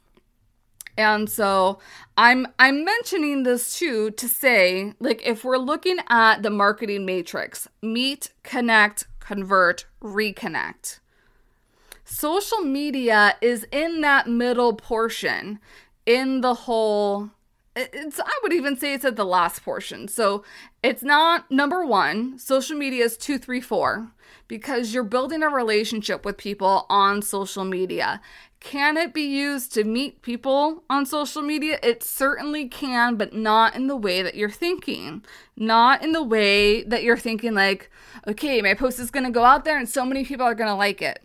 And 0.99 1.31
so 1.31 1.79
I'm 2.17 2.49
I'm 2.59 2.85
mentioning 2.85 3.45
this 3.45 3.79
too 3.79 4.11
to 4.11 4.29
say 4.29 4.95
like 4.99 5.25
if 5.25 5.45
we're 5.45 5.57
looking 5.57 5.99
at 6.09 6.43
the 6.43 6.51
marketing 6.51 7.07
matrix, 7.07 7.69
meet, 7.81 8.31
connect, 8.43 9.07
convert, 9.21 9.87
reconnect. 10.03 10.99
Social 12.05 12.63
media 12.63 13.37
is 13.41 13.65
in 13.71 14.01
that 14.01 14.27
middle 14.27 14.75
portion 14.75 15.61
in 16.05 16.41
the 16.41 16.55
whole 16.55 17.31
it's 17.77 18.19
I 18.19 18.41
would 18.43 18.53
even 18.53 18.77
say 18.77 18.95
it's 18.95 19.05
at 19.05 19.15
the 19.15 19.25
last 19.25 19.63
portion. 19.63 20.09
So 20.09 20.43
it's 20.83 21.05
not 21.05 21.49
number 21.49 21.85
one. 21.87 22.39
Social 22.41 22.77
media 22.77 23.05
is 23.05 23.17
two, 23.17 23.39
three, 23.39 23.61
four 23.61 24.11
because 24.49 24.95
you're 24.95 25.05
building 25.05 25.43
a 25.43 25.49
relationship 25.49 26.25
with 26.25 26.39
people 26.39 26.87
on 26.89 27.23
social 27.23 27.65
media. 27.65 28.21
Can 28.61 28.97
it 28.97 29.15
be 29.15 29.23
used 29.23 29.73
to 29.75 29.85
meet 29.85 30.23
people 30.23 30.83
on 30.91 31.07
social 31.07 31.43
media? 31.43 31.79
It 31.83 32.03
certainly 32.03 32.69
can, 32.69 33.17
but 33.17 33.33
not 33.33 33.77
in 33.77 33.87
the 33.87 33.97
way 33.97 34.23
that 34.23 34.35
you're 34.35 34.51
thinking. 34.51 35.25
Not 35.57 36.03
in 36.03 36.13
the 36.13 36.23
way 36.23 36.83
that 36.83 37.05
you're 37.05 37.17
thinking, 37.17 37.55
like, 37.55 37.91
okay, 38.27 38.61
my 38.61 38.75
post 38.75 38.99
is 38.99 39.13
going 39.13 39.25
to 39.25 39.31
go 39.31 39.45
out 39.45 39.65
there 39.65 39.79
and 39.79 39.89
so 39.89 40.05
many 40.05 40.25
people 40.25 40.45
are 40.45 40.57
going 40.57 40.71
to 40.71 40.75
like 40.75 41.01
it. 41.01 41.23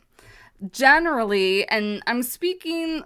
Generally, 0.71 1.67
and 1.69 2.03
I'm 2.05 2.21
speaking 2.21 3.03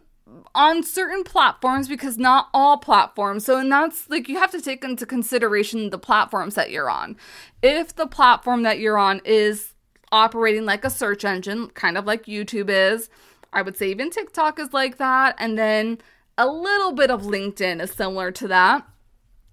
on 0.53 0.83
certain 0.83 1.23
platforms 1.23 1.87
because 1.87 2.17
not 2.17 2.49
all 2.53 2.77
platforms. 2.77 3.45
So, 3.45 3.57
and 3.59 3.71
that's 3.71 4.09
like 4.09 4.27
you 4.27 4.37
have 4.37 4.51
to 4.51 4.61
take 4.61 4.83
into 4.83 5.05
consideration 5.05 5.89
the 5.89 5.97
platforms 5.97 6.55
that 6.55 6.69
you're 6.69 6.89
on. 6.89 7.15
If 7.63 7.95
the 7.95 8.07
platform 8.07 8.63
that 8.63 8.79
you're 8.79 8.97
on 8.97 9.21
is 9.23 9.73
operating 10.11 10.65
like 10.65 10.83
a 10.83 10.89
search 10.89 11.23
engine, 11.25 11.69
kind 11.69 11.97
of 11.97 12.05
like 12.05 12.25
YouTube 12.25 12.69
is, 12.69 13.09
I 13.53 13.61
would 13.61 13.77
say 13.77 13.89
even 13.89 14.09
TikTok 14.09 14.59
is 14.59 14.73
like 14.73 14.97
that. 14.97 15.35
And 15.39 15.57
then 15.57 15.99
a 16.37 16.47
little 16.47 16.93
bit 16.93 17.09
of 17.09 17.23
LinkedIn 17.23 17.81
is 17.81 17.91
similar 17.91 18.31
to 18.31 18.47
that. 18.49 18.87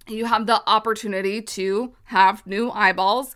You 0.06 0.26
have 0.26 0.46
the 0.46 0.62
opportunity 0.68 1.40
to 1.40 1.94
have 2.04 2.46
new 2.46 2.70
eyeballs 2.70 3.34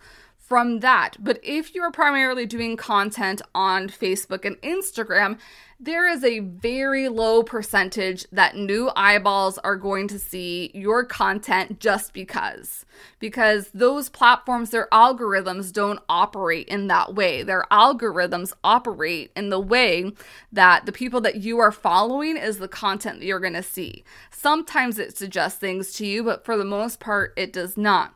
from 0.49 0.81
that. 0.81 1.17
But 1.21 1.39
if 1.43 1.75
you 1.75 1.83
are 1.83 1.91
primarily 1.91 2.47
doing 2.47 2.77
content 2.79 3.43
on 3.55 3.89
Facebook 3.89 4.47
and 4.47 4.57
Instagram, 4.63 5.39
there 5.79 6.09
is 6.09 6.25
a 6.25 6.41
very 6.41 7.09
low 7.09 7.43
percentage 7.43 8.27
that 8.33 8.57
new 8.57 8.91
eyeballs 8.97 9.59
are 9.59 9.77
going 9.77 10.09
to 10.09 10.19
see 10.19 10.73
your 10.75 11.05
content 11.05 11.79
just 11.79 12.13
because. 12.15 12.87
Because 13.21 13.69
those 13.73 14.09
platforms, 14.09 14.71
their 14.71 14.89
algorithms 14.91 15.73
don't 15.73 16.01
operate 16.09 16.67
in 16.67 16.89
that 16.89 17.15
way. 17.15 17.43
Their 17.43 17.67
algorithms 17.71 18.55
operate 18.65 19.31
in 19.37 19.51
the 19.51 19.61
way 19.61 20.11
that 20.51 20.87
the 20.87 20.93
people 20.93 21.21
that 21.21 21.37
you 21.37 21.59
are 21.59 21.71
following 21.71 22.37
is 22.37 22.59
the 22.59 22.69
content 22.69 23.21
that 23.21 23.27
you're 23.27 23.39
going 23.39 23.53
to 23.53 23.63
see. 23.63 24.03
Sometimes 24.31 24.99
it 24.99 25.17
suggests 25.17 25.61
things 25.61 25.93
to 25.93 26.07
you, 26.07 26.25
but 26.25 26.45
for 26.45 26.57
the 26.57 26.65
most 26.65 26.99
part, 26.99 27.35
it 27.37 27.53
does 27.53 27.77
not 27.77 28.15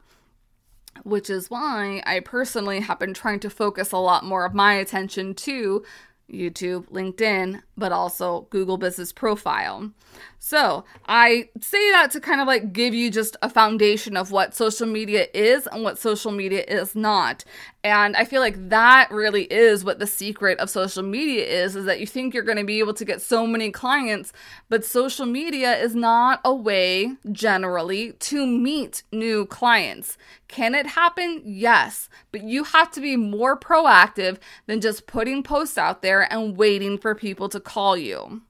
which 1.04 1.30
is 1.30 1.50
why 1.50 2.02
I 2.06 2.20
personally 2.20 2.80
have 2.80 2.98
been 2.98 3.14
trying 3.14 3.40
to 3.40 3.50
focus 3.50 3.92
a 3.92 3.98
lot 3.98 4.24
more 4.24 4.44
of 4.44 4.54
my 4.54 4.74
attention 4.74 5.34
to 5.34 5.84
YouTube, 6.30 6.88
LinkedIn, 6.90 7.62
but 7.82 7.90
also 7.90 8.46
Google 8.50 8.78
Business 8.78 9.12
Profile. 9.12 9.90
So 10.38 10.84
I 11.06 11.48
say 11.60 11.90
that 11.90 12.12
to 12.12 12.20
kind 12.20 12.40
of 12.40 12.46
like 12.46 12.72
give 12.72 12.94
you 12.94 13.10
just 13.10 13.36
a 13.42 13.48
foundation 13.48 14.16
of 14.16 14.30
what 14.30 14.54
social 14.54 14.86
media 14.86 15.26
is 15.34 15.66
and 15.66 15.82
what 15.82 15.98
social 15.98 16.30
media 16.30 16.64
is 16.68 16.94
not. 16.94 17.44
And 17.84 18.14
I 18.14 18.24
feel 18.24 18.40
like 18.40 18.68
that 18.68 19.10
really 19.10 19.44
is 19.44 19.84
what 19.84 19.98
the 19.98 20.06
secret 20.06 20.60
of 20.60 20.70
social 20.70 21.02
media 21.02 21.44
is, 21.44 21.74
is 21.74 21.84
that 21.86 21.98
you 21.98 22.06
think 22.06 22.34
you're 22.34 22.44
going 22.44 22.58
to 22.58 22.64
be 22.64 22.78
able 22.78 22.94
to 22.94 23.04
get 23.04 23.20
so 23.20 23.46
many 23.46 23.72
clients, 23.72 24.32
but 24.68 24.84
social 24.84 25.26
media 25.26 25.76
is 25.76 25.94
not 25.94 26.40
a 26.44 26.54
way 26.54 27.16
generally 27.32 28.12
to 28.12 28.46
meet 28.46 29.02
new 29.10 29.44
clients. 29.46 30.16
Can 30.46 30.74
it 30.74 30.86
happen? 30.86 31.42
Yes, 31.44 32.08
but 32.30 32.44
you 32.44 32.62
have 32.64 32.90
to 32.92 33.00
be 33.00 33.16
more 33.16 33.58
proactive 33.58 34.38
than 34.66 34.80
just 34.80 35.06
putting 35.06 35.42
posts 35.42 35.78
out 35.78 36.02
there 36.02 36.30
and 36.32 36.56
waiting 36.56 36.98
for 36.98 37.14
people 37.14 37.48
to 37.48 37.58
call 37.58 37.71
you 37.96 38.42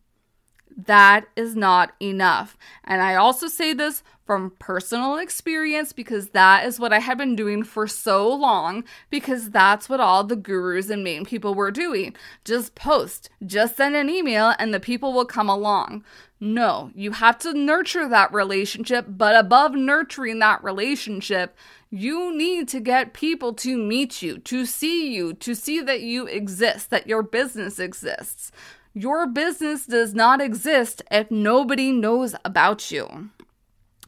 that 0.76 1.26
is 1.36 1.54
not 1.54 1.92
enough. 2.00 2.56
And 2.84 3.02
I 3.02 3.14
also 3.14 3.48
say 3.48 3.72
this 3.72 4.02
from 4.24 4.52
personal 4.58 5.16
experience 5.16 5.92
because 5.92 6.30
that 6.30 6.64
is 6.64 6.78
what 6.78 6.92
I 6.92 7.00
have 7.00 7.18
been 7.18 7.36
doing 7.36 7.62
for 7.62 7.86
so 7.86 8.32
long 8.32 8.84
because 9.10 9.50
that's 9.50 9.88
what 9.88 10.00
all 10.00 10.24
the 10.24 10.36
gurus 10.36 10.90
and 10.90 11.02
main 11.04 11.24
people 11.24 11.54
were 11.54 11.70
doing. 11.70 12.14
Just 12.44 12.74
post, 12.74 13.30
just 13.44 13.76
send 13.76 13.96
an 13.96 14.08
email, 14.08 14.54
and 14.58 14.72
the 14.72 14.80
people 14.80 15.12
will 15.12 15.24
come 15.24 15.48
along. 15.48 16.04
No, 16.40 16.90
you 16.94 17.12
have 17.12 17.38
to 17.40 17.52
nurture 17.52 18.08
that 18.08 18.32
relationship, 18.32 19.06
but 19.08 19.36
above 19.36 19.74
nurturing 19.74 20.38
that 20.40 20.62
relationship, 20.64 21.56
you 21.90 22.36
need 22.36 22.68
to 22.68 22.80
get 22.80 23.12
people 23.12 23.52
to 23.54 23.76
meet 23.76 24.22
you, 24.22 24.38
to 24.38 24.64
see 24.66 25.14
you, 25.14 25.34
to 25.34 25.54
see 25.54 25.80
that 25.82 26.00
you 26.00 26.26
exist, 26.26 26.90
that 26.90 27.06
your 27.06 27.22
business 27.22 27.78
exists. 27.78 28.50
Your 28.94 29.26
business 29.26 29.86
does 29.86 30.14
not 30.14 30.40
exist 30.40 31.02
if 31.10 31.30
nobody 31.30 31.92
knows 31.92 32.34
about 32.44 32.90
you. 32.90 33.30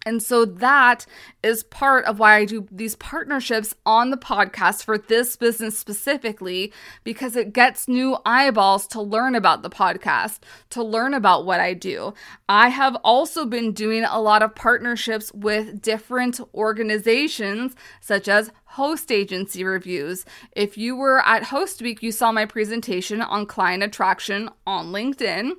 And 0.07 0.23
so 0.23 0.45
that 0.45 1.07
is 1.43 1.65
part 1.65 2.05
of 2.05 2.19
why 2.19 2.37
I 2.37 2.45
do 2.45 2.69
these 2.71 2.95
partnerships 2.95 3.75
on 3.87 4.11
the 4.11 4.19
podcast 4.19 4.85
for 4.85 4.99
this 4.99 5.35
business 5.35 5.79
specifically, 5.79 6.75
because 7.05 7.37
it 7.37 7.55
gets 7.55 7.89
new 7.89 8.19
eyeballs 8.27 8.87
to 8.89 9.01
learn 9.01 9.35
about 9.35 9.63
the 9.63 9.71
podcast, 9.71 10.41
to 10.71 10.83
learn 10.83 11.15
about 11.15 11.47
what 11.47 11.61
I 11.61 11.73
do. 11.73 12.13
I 12.51 12.69
have 12.69 12.97
also 12.97 13.47
been 13.47 13.73
doing 13.73 14.05
a 14.05 14.21
lot 14.21 14.43
of 14.43 14.55
partnerships 14.55 15.33
with 15.33 15.81
different 15.81 16.39
organizations, 16.55 17.75
such 18.03 18.29
as 18.29 18.53
host 18.75 19.13
agency 19.13 19.63
reviews. 19.63 20.25
If 20.51 20.77
you 20.77 20.97
were 20.97 21.25
at 21.25 21.45
Host 21.45 21.81
Week, 21.81 22.03
you 22.03 22.11
saw 22.11 22.33
my 22.33 22.45
presentation 22.45 23.23
on 23.23 23.47
client 23.47 23.85
attraction 23.85 24.51
on 24.67 24.87
LinkedIn. 24.87 25.53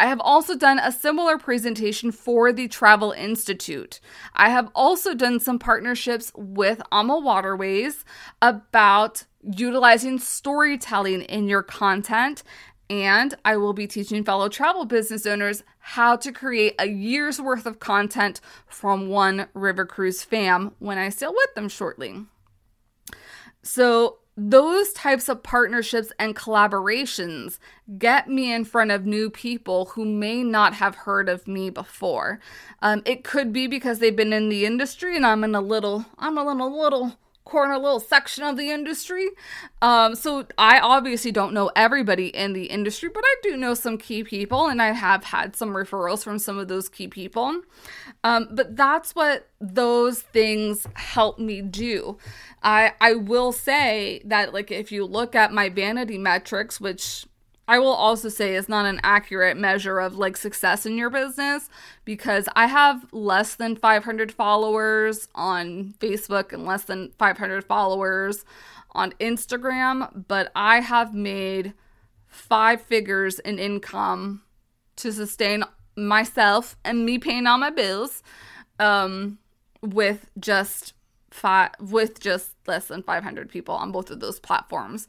I 0.00 0.06
have 0.06 0.20
also 0.20 0.56
done 0.56 0.78
a 0.78 0.90
similar 0.90 1.36
presentation 1.36 2.12
for 2.12 2.50
the 2.50 2.68
Travel 2.68 3.12
Institute. 3.12 4.00
I 4.34 4.48
have 4.48 4.70
also 4.74 5.14
done 5.14 5.38
some 5.38 5.58
partnerships 5.58 6.32
with 6.34 6.80
AMA 6.90 7.18
Waterways 7.18 8.06
about 8.40 9.24
utilizing 9.42 10.18
storytelling 10.18 11.22
in 11.22 11.48
your 11.48 11.62
content 11.62 12.42
and 12.88 13.34
I 13.44 13.56
will 13.56 13.72
be 13.72 13.86
teaching 13.86 14.24
fellow 14.24 14.48
travel 14.48 14.84
business 14.84 15.26
owners 15.26 15.62
how 15.78 16.16
to 16.16 16.32
create 16.32 16.74
a 16.78 16.88
year's 16.88 17.40
worth 17.40 17.64
of 17.64 17.78
content 17.80 18.40
from 18.66 19.08
one 19.08 19.46
river 19.54 19.86
cruise 19.86 20.22
fam 20.22 20.72
when 20.78 20.98
I 20.98 21.08
sail 21.08 21.32
with 21.32 21.54
them 21.54 21.68
shortly. 21.68 22.26
So, 23.62 24.18
those 24.34 24.94
types 24.94 25.28
of 25.28 25.42
partnerships 25.42 26.10
and 26.18 26.34
collaborations 26.34 27.58
get 27.98 28.28
me 28.28 28.50
in 28.50 28.64
front 28.64 28.90
of 28.90 29.04
new 29.04 29.28
people 29.28 29.86
who 29.86 30.06
may 30.06 30.42
not 30.42 30.72
have 30.72 30.94
heard 30.94 31.28
of 31.28 31.46
me 31.46 31.68
before. 31.68 32.40
Um, 32.80 33.02
it 33.04 33.24
could 33.24 33.52
be 33.52 33.66
because 33.66 33.98
they've 33.98 34.16
been 34.16 34.32
in 34.32 34.48
the 34.48 34.64
industry 34.64 35.16
and 35.16 35.26
I'm 35.26 35.44
in 35.44 35.54
a 35.54 35.60
little, 35.60 36.06
I'm 36.18 36.38
a 36.38 36.44
little 36.44 37.18
corner 37.44 37.76
little 37.76 38.00
section 38.00 38.44
of 38.44 38.56
the 38.56 38.70
industry. 38.70 39.28
Um, 39.80 40.14
so 40.14 40.46
I 40.56 40.78
obviously 40.78 41.32
don't 41.32 41.52
know 41.52 41.70
everybody 41.74 42.28
in 42.28 42.52
the 42.52 42.66
industry, 42.66 43.08
but 43.12 43.24
I 43.24 43.34
do 43.42 43.56
know 43.56 43.74
some 43.74 43.98
key 43.98 44.24
people, 44.24 44.68
and 44.68 44.80
I 44.80 44.92
have 44.92 45.24
had 45.24 45.56
some 45.56 45.70
referrals 45.70 46.22
from 46.22 46.38
some 46.38 46.58
of 46.58 46.68
those 46.68 46.88
key 46.88 47.08
people. 47.08 47.62
Um, 48.24 48.48
but 48.52 48.76
that's 48.76 49.14
what 49.14 49.48
those 49.60 50.20
things 50.20 50.86
help 50.94 51.38
me 51.38 51.62
do. 51.62 52.18
I 52.62 52.92
I 53.00 53.14
will 53.14 53.52
say 53.52 54.22
that 54.24 54.54
like 54.54 54.70
if 54.70 54.92
you 54.92 55.04
look 55.04 55.34
at 55.34 55.52
my 55.52 55.68
vanity 55.68 56.18
metrics, 56.18 56.80
which 56.80 57.26
I 57.68 57.78
will 57.78 57.92
also 57.92 58.28
say 58.28 58.54
it's 58.54 58.68
not 58.68 58.86
an 58.86 59.00
accurate 59.02 59.56
measure 59.56 60.00
of 60.00 60.16
like 60.16 60.36
success 60.36 60.84
in 60.84 60.98
your 60.98 61.10
business 61.10 61.68
because 62.04 62.48
I 62.56 62.66
have 62.66 63.06
less 63.12 63.54
than 63.54 63.76
500 63.76 64.32
followers 64.32 65.28
on 65.34 65.94
Facebook 66.00 66.52
and 66.52 66.66
less 66.66 66.84
than 66.84 67.12
500 67.18 67.64
followers 67.64 68.44
on 68.92 69.12
Instagram, 69.20 70.26
but 70.28 70.50
I 70.54 70.80
have 70.80 71.14
made 71.14 71.72
five 72.26 72.80
figures 72.82 73.38
in 73.38 73.58
income 73.58 74.42
to 74.96 75.12
sustain 75.12 75.64
myself 75.96 76.76
and 76.84 77.06
me 77.06 77.18
paying 77.18 77.46
all 77.46 77.58
my 77.58 77.70
bills 77.70 78.22
um, 78.78 79.38
with 79.82 80.28
just 80.38 80.94
five 81.30 81.70
with 81.80 82.20
just 82.20 82.52
less 82.66 82.86
than 82.86 83.02
500 83.02 83.48
people 83.48 83.74
on 83.74 83.90
both 83.90 84.10
of 84.10 84.20
those 84.20 84.38
platforms 84.38 85.08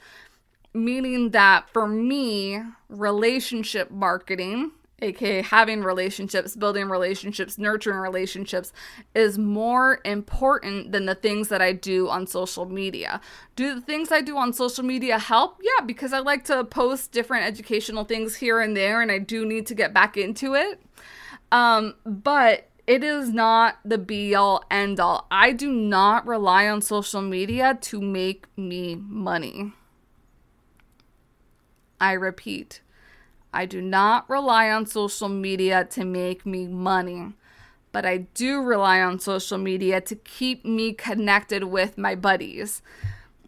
meaning 0.73 1.31
that 1.31 1.69
for 1.69 1.87
me, 1.87 2.61
relationship 2.89 3.91
marketing, 3.91 4.71
aka 5.01 5.41
having 5.41 5.83
relationships, 5.83 6.55
building 6.55 6.89
relationships, 6.89 7.57
nurturing 7.57 7.97
relationships, 7.97 8.71
is 9.13 9.37
more 9.37 9.99
important 10.05 10.91
than 10.91 11.05
the 11.05 11.15
things 11.15 11.49
that 11.49 11.61
I 11.61 11.73
do 11.73 12.09
on 12.09 12.25
social 12.25 12.65
media. 12.65 13.21
Do 13.55 13.75
the 13.75 13.81
things 13.81 14.11
I 14.11 14.21
do 14.21 14.37
on 14.37 14.53
social 14.53 14.83
media 14.83 15.19
help? 15.19 15.59
Yeah, 15.61 15.85
because 15.85 16.13
I 16.13 16.19
like 16.19 16.45
to 16.45 16.63
post 16.63 17.11
different 17.11 17.45
educational 17.45 18.05
things 18.05 18.35
here 18.35 18.59
and 18.59 18.75
there, 18.75 19.01
and 19.01 19.11
I 19.11 19.19
do 19.19 19.45
need 19.45 19.67
to 19.67 19.75
get 19.75 19.93
back 19.93 20.17
into 20.17 20.55
it. 20.55 20.81
Um, 21.51 21.95
but 22.05 22.69
it 22.87 23.03
is 23.03 23.29
not 23.29 23.77
the 23.85 23.97
be 23.97 24.35
all 24.35 24.63
end 24.71 24.99
all. 24.99 25.27
I 25.29 25.51
do 25.51 25.71
not 25.71 26.25
rely 26.25 26.67
on 26.67 26.81
social 26.81 27.21
media 27.21 27.77
to 27.81 28.01
make 28.01 28.45
me 28.57 28.95
money. 28.95 29.73
I 32.03 32.11
repeat, 32.11 32.81
I 33.53 33.65
do 33.65 33.81
not 33.81 34.29
rely 34.29 34.69
on 34.69 34.85
social 34.85 35.29
media 35.29 35.85
to 35.91 36.03
make 36.03 36.45
me 36.45 36.67
money, 36.67 37.31
but 37.93 38.05
I 38.05 38.17
do 38.33 38.61
rely 38.61 39.01
on 39.01 39.19
social 39.19 39.57
media 39.57 40.01
to 40.01 40.15
keep 40.15 40.65
me 40.65 40.91
connected 40.91 41.63
with 41.63 41.97
my 41.97 42.15
buddies 42.15 42.81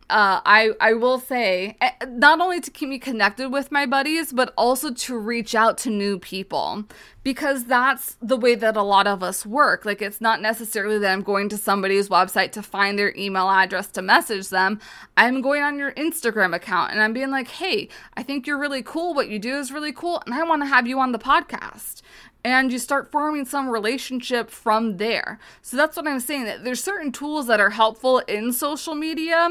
uh, 0.09 0.39
I 0.45 0.71
I 0.79 0.93
will 0.93 1.17
say 1.17 1.77
eh, 1.81 1.91
not 2.07 2.39
only 2.39 2.61
to 2.61 2.69
keep 2.69 2.89
me 2.89 2.99
connected 2.99 3.51
with 3.51 3.71
my 3.71 3.87
buddies, 3.87 4.31
but 4.31 4.53
also 4.55 4.91
to 4.93 5.17
reach 5.17 5.55
out 5.55 5.79
to 5.79 5.89
new 5.89 6.19
people 6.19 6.83
because 7.23 7.65
that's 7.65 8.15
the 8.21 8.37
way 8.37 8.53
that 8.53 8.77
a 8.77 8.83
lot 8.83 9.07
of 9.07 9.23
us 9.23 9.47
work. 9.47 9.83
Like 9.83 10.03
it's 10.03 10.21
not 10.21 10.41
necessarily 10.41 10.99
that 10.99 11.11
I'm 11.11 11.23
going 11.23 11.49
to 11.49 11.57
somebody's 11.57 12.07
website 12.07 12.51
to 12.51 12.61
find 12.61 12.99
their 12.99 13.15
email 13.15 13.49
address 13.49 13.87
to 13.91 14.03
message 14.03 14.49
them. 14.49 14.79
I'm 15.17 15.41
going 15.41 15.63
on 15.63 15.79
your 15.79 15.91
Instagram 15.93 16.55
account 16.55 16.91
and 16.91 17.01
I'm 17.01 17.13
being 17.13 17.31
like, 17.31 17.47
"Hey, 17.47 17.89
I 18.15 18.21
think 18.21 18.45
you're 18.45 18.59
really 18.59 18.83
cool. 18.83 19.15
What 19.15 19.29
you 19.29 19.39
do 19.39 19.57
is 19.57 19.71
really 19.71 19.93
cool, 19.93 20.21
and 20.27 20.35
I 20.35 20.43
want 20.43 20.61
to 20.61 20.67
have 20.67 20.85
you 20.87 20.99
on 20.99 21.13
the 21.13 21.19
podcast." 21.19 22.03
And 22.45 22.71
you 22.71 22.77
start 22.77 23.11
forming 23.11 23.43
some 23.43 23.67
relationship 23.69 24.51
from 24.51 24.97
there. 24.97 25.39
So 25.63 25.75
that's 25.75 25.97
what 25.97 26.07
I'm 26.07 26.19
saying 26.19 26.45
that 26.45 26.63
there's 26.63 26.81
certain 26.81 27.11
tools 27.11 27.47
that 27.47 27.59
are 27.59 27.71
helpful 27.71 28.19
in 28.19 28.53
social 28.53 28.93
media, 28.93 29.49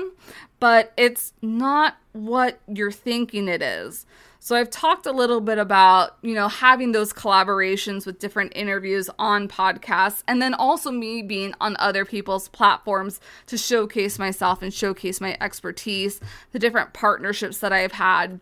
but 0.60 0.92
it's 0.96 1.32
not 1.42 1.96
what 2.12 2.60
you're 2.68 2.92
thinking 2.92 3.48
it 3.48 3.62
is. 3.62 4.06
So 4.38 4.54
I've 4.54 4.70
talked 4.70 5.06
a 5.06 5.12
little 5.12 5.40
bit 5.40 5.58
about, 5.58 6.18
you 6.22 6.34
know, 6.34 6.46
having 6.46 6.92
those 6.92 7.12
collaborations 7.12 8.06
with 8.06 8.20
different 8.20 8.52
interviews 8.54 9.10
on 9.18 9.48
podcasts 9.48 10.22
and 10.28 10.40
then 10.40 10.54
also 10.54 10.92
me 10.92 11.20
being 11.20 11.52
on 11.60 11.76
other 11.80 12.04
people's 12.04 12.46
platforms 12.46 13.20
to 13.46 13.58
showcase 13.58 14.20
myself 14.20 14.62
and 14.62 14.72
showcase 14.72 15.20
my 15.20 15.36
expertise, 15.40 16.20
the 16.52 16.60
different 16.60 16.92
partnerships 16.92 17.58
that 17.58 17.72
I've 17.72 17.92
had 17.92 18.38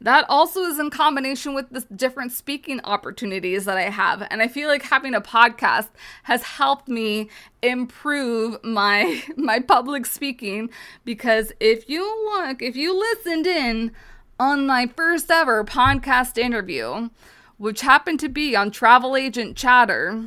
that 0.00 0.26
also 0.28 0.60
is 0.62 0.78
in 0.78 0.90
combination 0.90 1.54
with 1.54 1.70
the 1.70 1.80
different 1.94 2.32
speaking 2.32 2.80
opportunities 2.84 3.64
that 3.64 3.76
I 3.76 3.90
have. 3.90 4.26
And 4.30 4.42
I 4.42 4.48
feel 4.48 4.68
like 4.68 4.82
having 4.82 5.14
a 5.14 5.20
podcast 5.20 5.88
has 6.24 6.42
helped 6.42 6.88
me 6.88 7.30
improve 7.62 8.62
my 8.62 9.22
my 9.36 9.60
public 9.60 10.06
speaking 10.06 10.70
because 11.04 11.52
if 11.60 11.88
you 11.88 12.02
look, 12.26 12.62
if 12.62 12.76
you 12.76 12.98
listened 12.98 13.46
in 13.46 13.92
on 14.38 14.66
my 14.66 14.86
first 14.86 15.30
ever 15.30 15.64
podcast 15.64 16.36
interview, 16.36 17.08
which 17.56 17.80
happened 17.80 18.20
to 18.20 18.28
be 18.28 18.54
on 18.54 18.70
Travel 18.70 19.16
Agent 19.16 19.56
Chatter, 19.56 20.26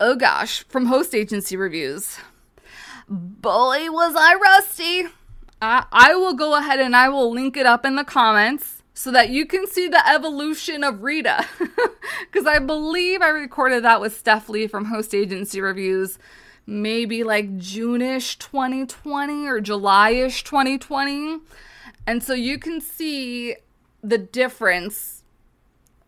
oh 0.00 0.16
gosh, 0.16 0.64
from 0.64 0.86
host 0.86 1.14
agency 1.14 1.56
reviews. 1.56 2.18
Boy, 3.08 3.88
was 3.90 4.14
I 4.16 4.34
rusty. 4.34 5.08
I, 5.60 5.86
I 5.92 6.14
will 6.14 6.34
go 6.34 6.56
ahead 6.56 6.80
and 6.80 6.94
I 6.94 7.08
will 7.08 7.30
link 7.30 7.56
it 7.56 7.66
up 7.66 7.84
in 7.84 7.96
the 7.96 8.04
comments 8.04 8.82
so 8.94 9.10
that 9.10 9.30
you 9.30 9.46
can 9.46 9.66
see 9.66 9.88
the 9.88 10.06
evolution 10.08 10.84
of 10.84 11.02
Rita. 11.02 11.46
Because 12.30 12.46
I 12.46 12.60
believe 12.60 13.20
I 13.20 13.28
recorded 13.28 13.82
that 13.84 14.00
with 14.00 14.16
Steph 14.16 14.48
Lee 14.48 14.66
from 14.66 14.86
Host 14.86 15.14
Agency 15.14 15.60
Reviews 15.60 16.18
maybe 16.66 17.22
like 17.22 17.56
June-ish 17.56 18.38
2020 18.38 19.46
or 19.46 19.60
July-ish 19.60 20.42
2020. 20.42 21.38
And 22.06 22.22
so 22.22 22.34
you 22.34 22.58
can 22.58 22.80
see 22.80 23.56
the 24.02 24.18
difference 24.18 25.22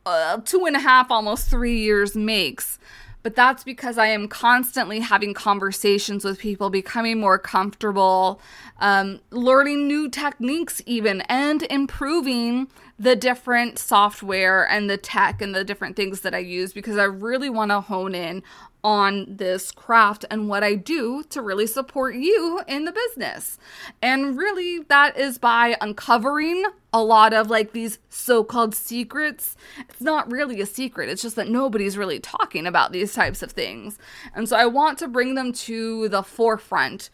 uh, 0.04 0.38
two 0.38 0.64
and 0.64 0.74
a 0.74 0.80
half, 0.80 1.11
almost 1.11 1.48
three 1.48 1.78
years 1.78 2.16
makes 2.16 2.78
but 3.22 3.35
that's 3.35 3.64
because 3.64 3.98
I 3.98 4.07
am 4.07 4.28
constantly 4.28 5.00
having 5.00 5.35
conversations 5.35 6.24
with 6.24 6.38
people, 6.38 6.70
becoming 6.70 7.18
more 7.20 7.38
comfortable, 7.38 8.40
um, 8.78 9.20
learning 9.31 9.88
new 9.88 10.09
techniques, 10.09 10.81
even, 10.87 11.22
and 11.22 11.62
improving 11.64 12.68
the 12.98 13.14
different 13.14 13.78
software 13.78 14.68
and 14.68 14.90
the 14.90 14.96
tech 14.96 15.40
and 15.40 15.54
the 15.54 15.64
different 15.64 15.94
things 15.94 16.20
that 16.22 16.34
I 16.34 16.38
use 16.38 16.72
because 16.72 16.96
I 16.96 17.04
really 17.04 17.48
want 17.48 17.70
to 17.70 17.80
hone 17.80 18.14
in 18.14 18.42
on 18.82 19.26
this 19.28 19.70
craft 19.70 20.24
and 20.30 20.48
what 20.48 20.64
I 20.64 20.74
do 20.74 21.22
to 21.30 21.42
really 21.42 21.66
support 21.66 22.14
you 22.14 22.61
in 22.66 22.84
the 22.84 22.92
business. 22.92 23.58
And 24.02 24.37
really, 24.37 24.80
that 24.88 25.16
is 25.16 25.38
by 25.38 25.76
uncovering 25.80 26.64
a 26.92 27.02
lot 27.02 27.32
of 27.32 27.50
like 27.50 27.72
these 27.72 27.98
so 28.08 28.42
called 28.42 28.74
secrets. 28.74 29.56
It's 29.88 30.00
not 30.00 30.30
really 30.30 30.61
a 30.61 30.66
secret, 30.66 31.08
it's 31.08 31.22
just 31.22 31.37
that 31.37 31.48
nobody's 31.48 31.98
really 31.98 32.18
talking 32.18 32.66
about 32.66 32.92
these 32.92 33.14
types 33.14 33.42
of 33.42 33.52
things. 33.52 33.98
And 34.34 34.48
so 34.48 34.56
I 34.56 34.66
want 34.66 34.98
to 34.98 35.08
bring 35.08 35.34
them 35.34 35.52
to 35.52 36.08
the 36.08 36.22
forefront. 36.22 37.11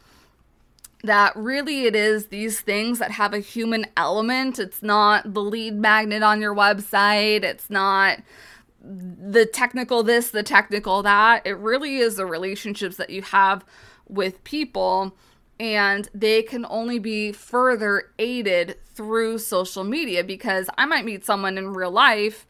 That 1.04 1.36
really 1.36 1.84
it 1.84 1.94
is 1.94 2.26
these 2.26 2.60
things 2.60 2.98
that 2.98 3.12
have 3.12 3.34
a 3.34 3.38
human 3.38 3.86
element. 3.96 4.58
It's 4.58 4.82
not 4.82 5.34
the 5.34 5.42
lead 5.42 5.74
magnet 5.74 6.22
on 6.22 6.40
your 6.40 6.54
website. 6.54 7.44
It's 7.44 7.68
not 7.70 8.18
the 8.82 9.46
technical 9.46 10.02
this, 10.02 10.30
the 10.30 10.42
technical 10.42 11.02
that. 11.02 11.46
It 11.46 11.58
really 11.58 11.98
is 11.98 12.16
the 12.16 12.26
relationships 12.26 12.96
that 12.96 13.10
you 13.10 13.22
have 13.22 13.64
with 14.08 14.42
people, 14.44 15.16
and 15.60 16.08
they 16.14 16.42
can 16.42 16.66
only 16.68 16.98
be 16.98 17.32
further 17.32 18.10
aided 18.18 18.76
through 18.94 19.38
social 19.38 19.84
media 19.84 20.24
because 20.24 20.68
I 20.76 20.86
might 20.86 21.04
meet 21.04 21.24
someone 21.24 21.58
in 21.58 21.74
real 21.74 21.90
life 21.90 22.46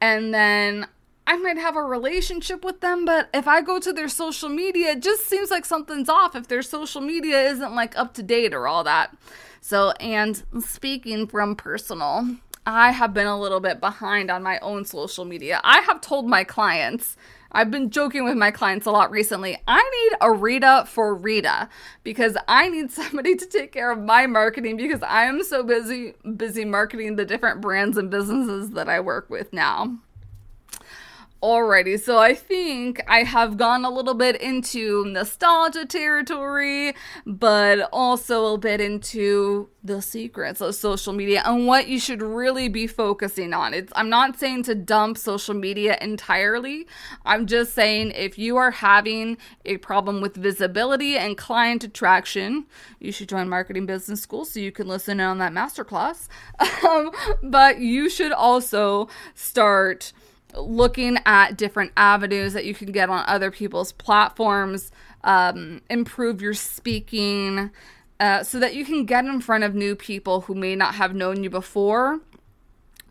and 0.00 0.32
then 0.32 0.86
I 1.26 1.36
might 1.36 1.58
have 1.58 1.76
a 1.76 1.82
relationship 1.82 2.64
with 2.64 2.80
them, 2.80 3.04
but 3.04 3.28
if 3.32 3.46
I 3.46 3.60
go 3.60 3.78
to 3.78 3.92
their 3.92 4.08
social 4.08 4.48
media, 4.48 4.92
it 4.92 5.02
just 5.02 5.26
seems 5.26 5.50
like 5.50 5.64
something's 5.64 6.08
off 6.08 6.34
if 6.34 6.48
their 6.48 6.62
social 6.62 7.00
media 7.00 7.40
isn't 7.50 7.74
like 7.74 7.96
up 7.96 8.14
to 8.14 8.22
date 8.22 8.52
or 8.52 8.66
all 8.66 8.82
that. 8.84 9.16
So, 9.60 9.90
and 10.00 10.42
speaking 10.60 11.26
from 11.26 11.54
personal, 11.54 12.36
I 12.66 12.90
have 12.90 13.14
been 13.14 13.26
a 13.26 13.38
little 13.38 13.60
bit 13.60 13.80
behind 13.80 14.30
on 14.30 14.42
my 14.42 14.58
own 14.60 14.84
social 14.84 15.24
media. 15.24 15.60
I 15.64 15.80
have 15.80 16.00
told 16.00 16.28
my 16.28 16.44
clients, 16.44 17.16
I've 17.52 17.70
been 17.70 17.90
joking 17.90 18.24
with 18.24 18.36
my 18.36 18.50
clients 18.50 18.86
a 18.86 18.90
lot 18.90 19.10
recently. 19.10 19.56
I 19.66 19.78
need 19.78 20.18
a 20.20 20.32
Rita 20.32 20.84
for 20.86 21.14
Rita 21.14 21.68
because 22.04 22.36
I 22.46 22.68
need 22.68 22.90
somebody 22.90 23.34
to 23.36 23.46
take 23.46 23.72
care 23.72 23.90
of 23.90 23.98
my 23.98 24.26
marketing 24.26 24.76
because 24.76 25.02
I 25.02 25.24
am 25.24 25.42
so 25.42 25.62
busy 25.62 26.14
busy 26.36 26.64
marketing 26.64 27.16
the 27.16 27.24
different 27.24 27.60
brands 27.60 27.96
and 27.96 28.10
businesses 28.10 28.70
that 28.70 28.88
I 28.88 29.00
work 29.00 29.28
with 29.30 29.52
now. 29.52 29.98
Alrighty, 31.42 31.98
so 31.98 32.18
I 32.18 32.34
think 32.34 33.00
I 33.08 33.22
have 33.22 33.56
gone 33.56 33.86
a 33.86 33.90
little 33.90 34.12
bit 34.12 34.38
into 34.42 35.06
nostalgia 35.06 35.86
territory, 35.86 36.94
but 37.24 37.88
also 37.94 38.52
a 38.52 38.58
bit 38.58 38.78
into 38.78 39.70
the 39.82 40.02
secrets 40.02 40.60
of 40.60 40.74
social 40.74 41.14
media 41.14 41.42
and 41.46 41.66
what 41.66 41.88
you 41.88 41.98
should 41.98 42.20
really 42.20 42.68
be 42.68 42.86
focusing 42.86 43.54
on. 43.54 43.72
It's 43.72 43.90
I'm 43.96 44.10
not 44.10 44.38
saying 44.38 44.64
to 44.64 44.74
dump 44.74 45.16
social 45.16 45.54
media 45.54 45.96
entirely. 46.02 46.86
I'm 47.24 47.46
just 47.46 47.72
saying 47.72 48.10
if 48.10 48.38
you 48.38 48.58
are 48.58 48.70
having 48.70 49.38
a 49.64 49.78
problem 49.78 50.20
with 50.20 50.36
visibility 50.36 51.16
and 51.16 51.38
client 51.38 51.82
attraction, 51.84 52.66
you 52.98 53.12
should 53.12 53.30
join 53.30 53.48
marketing 53.48 53.86
business 53.86 54.20
school 54.20 54.44
so 54.44 54.60
you 54.60 54.72
can 54.72 54.86
listen 54.86 55.20
in 55.20 55.26
on 55.26 55.38
that 55.38 55.52
masterclass. 55.52 56.28
Um, 56.82 57.12
but 57.42 57.78
you 57.78 58.08
should 58.08 58.32
also 58.32 59.08
start 59.34 60.12
looking 60.56 61.18
at 61.26 61.56
different 61.56 61.92
avenues 61.96 62.52
that 62.52 62.64
you 62.64 62.74
can 62.74 62.92
get 62.92 63.10
on 63.10 63.24
other 63.26 63.50
people's 63.50 63.92
platforms, 63.92 64.90
um, 65.24 65.80
improve 65.90 66.40
your 66.40 66.54
speaking, 66.54 67.70
uh, 68.18 68.42
so 68.42 68.58
that 68.58 68.74
you 68.74 68.84
can 68.84 69.06
get 69.06 69.24
in 69.24 69.40
front 69.40 69.64
of 69.64 69.74
new 69.74 69.96
people 69.96 70.42
who 70.42 70.54
may 70.54 70.76
not 70.76 70.94
have 70.94 71.14
known 71.14 71.42
you 71.42 71.50
before 71.50 72.20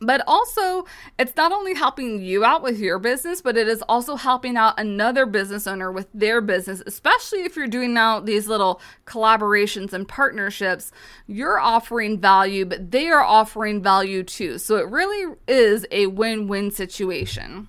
but 0.02 0.22
also, 0.28 0.86
it's 1.18 1.36
not 1.36 1.52
only 1.52 1.74
helping 1.74 2.22
you 2.22 2.46
out 2.46 2.64
with 2.64 2.80
your 2.80 3.00
business, 3.00 3.42
but 3.42 3.58
it 3.58 3.68
is 3.68 3.82
also 3.90 4.16
helping 4.16 4.56
out 4.56 4.80
another 4.80 5.26
business 5.26 5.68
owner 5.68 5.92
with 5.92 6.08
their 6.14 6.40
business, 6.42 6.82
especially 6.86 7.40
if 7.44 7.56
you're 7.56 7.68
doing 7.68 7.94
now 7.94 8.20
these 8.20 8.48
little 8.48 8.82
collaborations 9.06 9.92
and 9.92 10.08
partnerships. 10.08 10.92
You're 11.28 11.60
offering 11.60 12.20
value, 12.20 12.66
but 12.66 12.92
they 12.92 13.10
are 13.10 13.24
offering 13.24 13.84
value 13.84 14.24
too. 14.24 14.58
So 14.58 14.78
it 14.78 14.88
really 14.88 15.36
is 15.48 15.86
a 15.92 16.08
win 16.08 16.48
win 16.48 16.72
situation. 16.72 17.68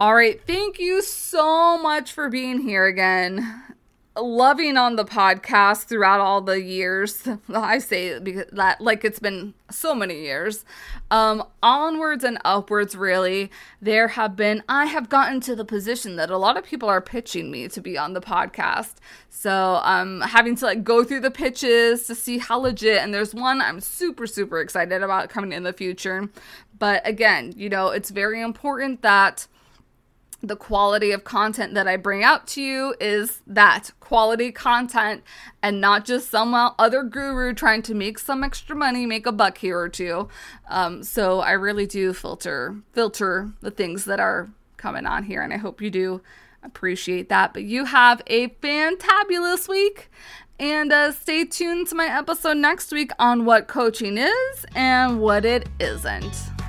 All 0.00 0.14
right, 0.14 0.40
thank 0.46 0.78
you 0.78 1.02
so 1.02 1.78
much 1.80 2.12
for 2.12 2.28
being 2.28 2.60
here 2.62 2.86
again 2.86 3.62
loving 4.16 4.76
on 4.76 4.96
the 4.96 5.04
podcast 5.04 5.84
throughout 5.84 6.20
all 6.20 6.40
the 6.40 6.60
years. 6.60 7.26
I 7.48 7.78
say 7.78 8.18
because 8.18 8.46
that 8.52 8.80
like 8.80 9.04
it's 9.04 9.18
been 9.18 9.54
so 9.70 9.94
many 9.94 10.20
years. 10.20 10.64
Um 11.10 11.44
onwards 11.62 12.24
and 12.24 12.38
upwards 12.44 12.94
really. 12.94 13.50
There 13.80 14.08
have 14.08 14.36
been 14.36 14.62
I 14.68 14.86
have 14.86 15.08
gotten 15.08 15.40
to 15.42 15.56
the 15.56 15.64
position 15.64 16.16
that 16.16 16.30
a 16.30 16.36
lot 16.36 16.58
of 16.58 16.64
people 16.64 16.88
are 16.88 17.00
pitching 17.00 17.50
me 17.50 17.68
to 17.68 17.80
be 17.80 17.96
on 17.96 18.12
the 18.12 18.20
podcast. 18.20 18.94
So 19.30 19.80
um 19.82 20.20
having 20.20 20.56
to 20.56 20.66
like 20.66 20.84
go 20.84 21.04
through 21.04 21.20
the 21.20 21.30
pitches 21.30 22.06
to 22.06 22.14
see 22.14 22.38
how 22.38 22.58
legit 22.58 22.98
and 22.98 23.14
there's 23.14 23.34
one 23.34 23.60
I'm 23.60 23.80
super 23.80 24.26
super 24.26 24.60
excited 24.60 25.02
about 25.02 25.30
coming 25.30 25.52
in 25.52 25.62
the 25.62 25.72
future. 25.72 26.28
But 26.78 27.06
again, 27.06 27.54
you 27.56 27.68
know, 27.68 27.88
it's 27.88 28.10
very 28.10 28.42
important 28.42 29.02
that 29.02 29.46
the 30.42 30.56
quality 30.56 31.12
of 31.12 31.22
content 31.22 31.74
that 31.74 31.86
I 31.86 31.96
bring 31.96 32.24
out 32.24 32.46
to 32.48 32.62
you 32.62 32.94
is 33.00 33.42
that 33.46 33.92
quality 34.00 34.50
content 34.50 35.22
and 35.62 35.80
not 35.80 36.04
just 36.04 36.30
some 36.30 36.52
other 36.52 37.04
guru 37.04 37.54
trying 37.54 37.82
to 37.82 37.94
make 37.94 38.18
some 38.18 38.42
extra 38.42 38.74
money, 38.74 39.06
make 39.06 39.24
a 39.24 39.32
buck 39.32 39.58
here 39.58 39.78
or 39.78 39.88
two. 39.88 40.28
Um, 40.68 41.04
so 41.04 41.40
I 41.40 41.52
really 41.52 41.86
do 41.86 42.12
filter 42.12 42.76
filter 42.92 43.52
the 43.60 43.70
things 43.70 44.04
that 44.06 44.18
are 44.18 44.50
coming 44.76 45.06
on 45.06 45.22
here, 45.22 45.42
and 45.42 45.52
I 45.52 45.58
hope 45.58 45.80
you 45.80 45.90
do 45.90 46.20
appreciate 46.64 47.28
that. 47.28 47.52
But 47.52 47.62
you 47.62 47.84
have 47.84 48.20
a 48.26 48.48
fantabulous 48.48 49.68
week. 49.68 50.10
And 50.60 50.92
uh, 50.92 51.10
stay 51.10 51.44
tuned 51.44 51.88
to 51.88 51.96
my 51.96 52.06
episode 52.06 52.56
next 52.56 52.92
week 52.92 53.10
on 53.18 53.44
what 53.44 53.66
coaching 53.66 54.16
is 54.16 54.66
and 54.76 55.18
what 55.18 55.44
it 55.44 55.68
isn't. 55.80 56.61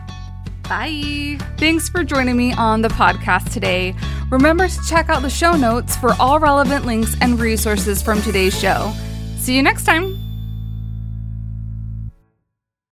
Bye. 0.64 1.38
Thanks 1.58 1.90
for 1.90 2.04
joining 2.04 2.38
me 2.38 2.54
on 2.54 2.82
the 2.82 2.90
podcast 2.90 3.52
today. 3.52 3.96
Remember 4.30 4.68
to 4.68 4.80
check 4.88 5.10
out 5.10 5.22
the 5.22 5.30
show 5.30 5.56
notes 5.56 5.96
for 5.96 6.14
all 6.20 6.40
relevant 6.40 6.86
links 6.86 7.16
and 7.22 7.40
resources 7.40 8.02
from 8.02 8.22
today's 8.22 8.58
show. 8.58 8.94
See 9.38 9.56
you 9.56 9.62
next 9.62 9.84
time. 9.84 10.33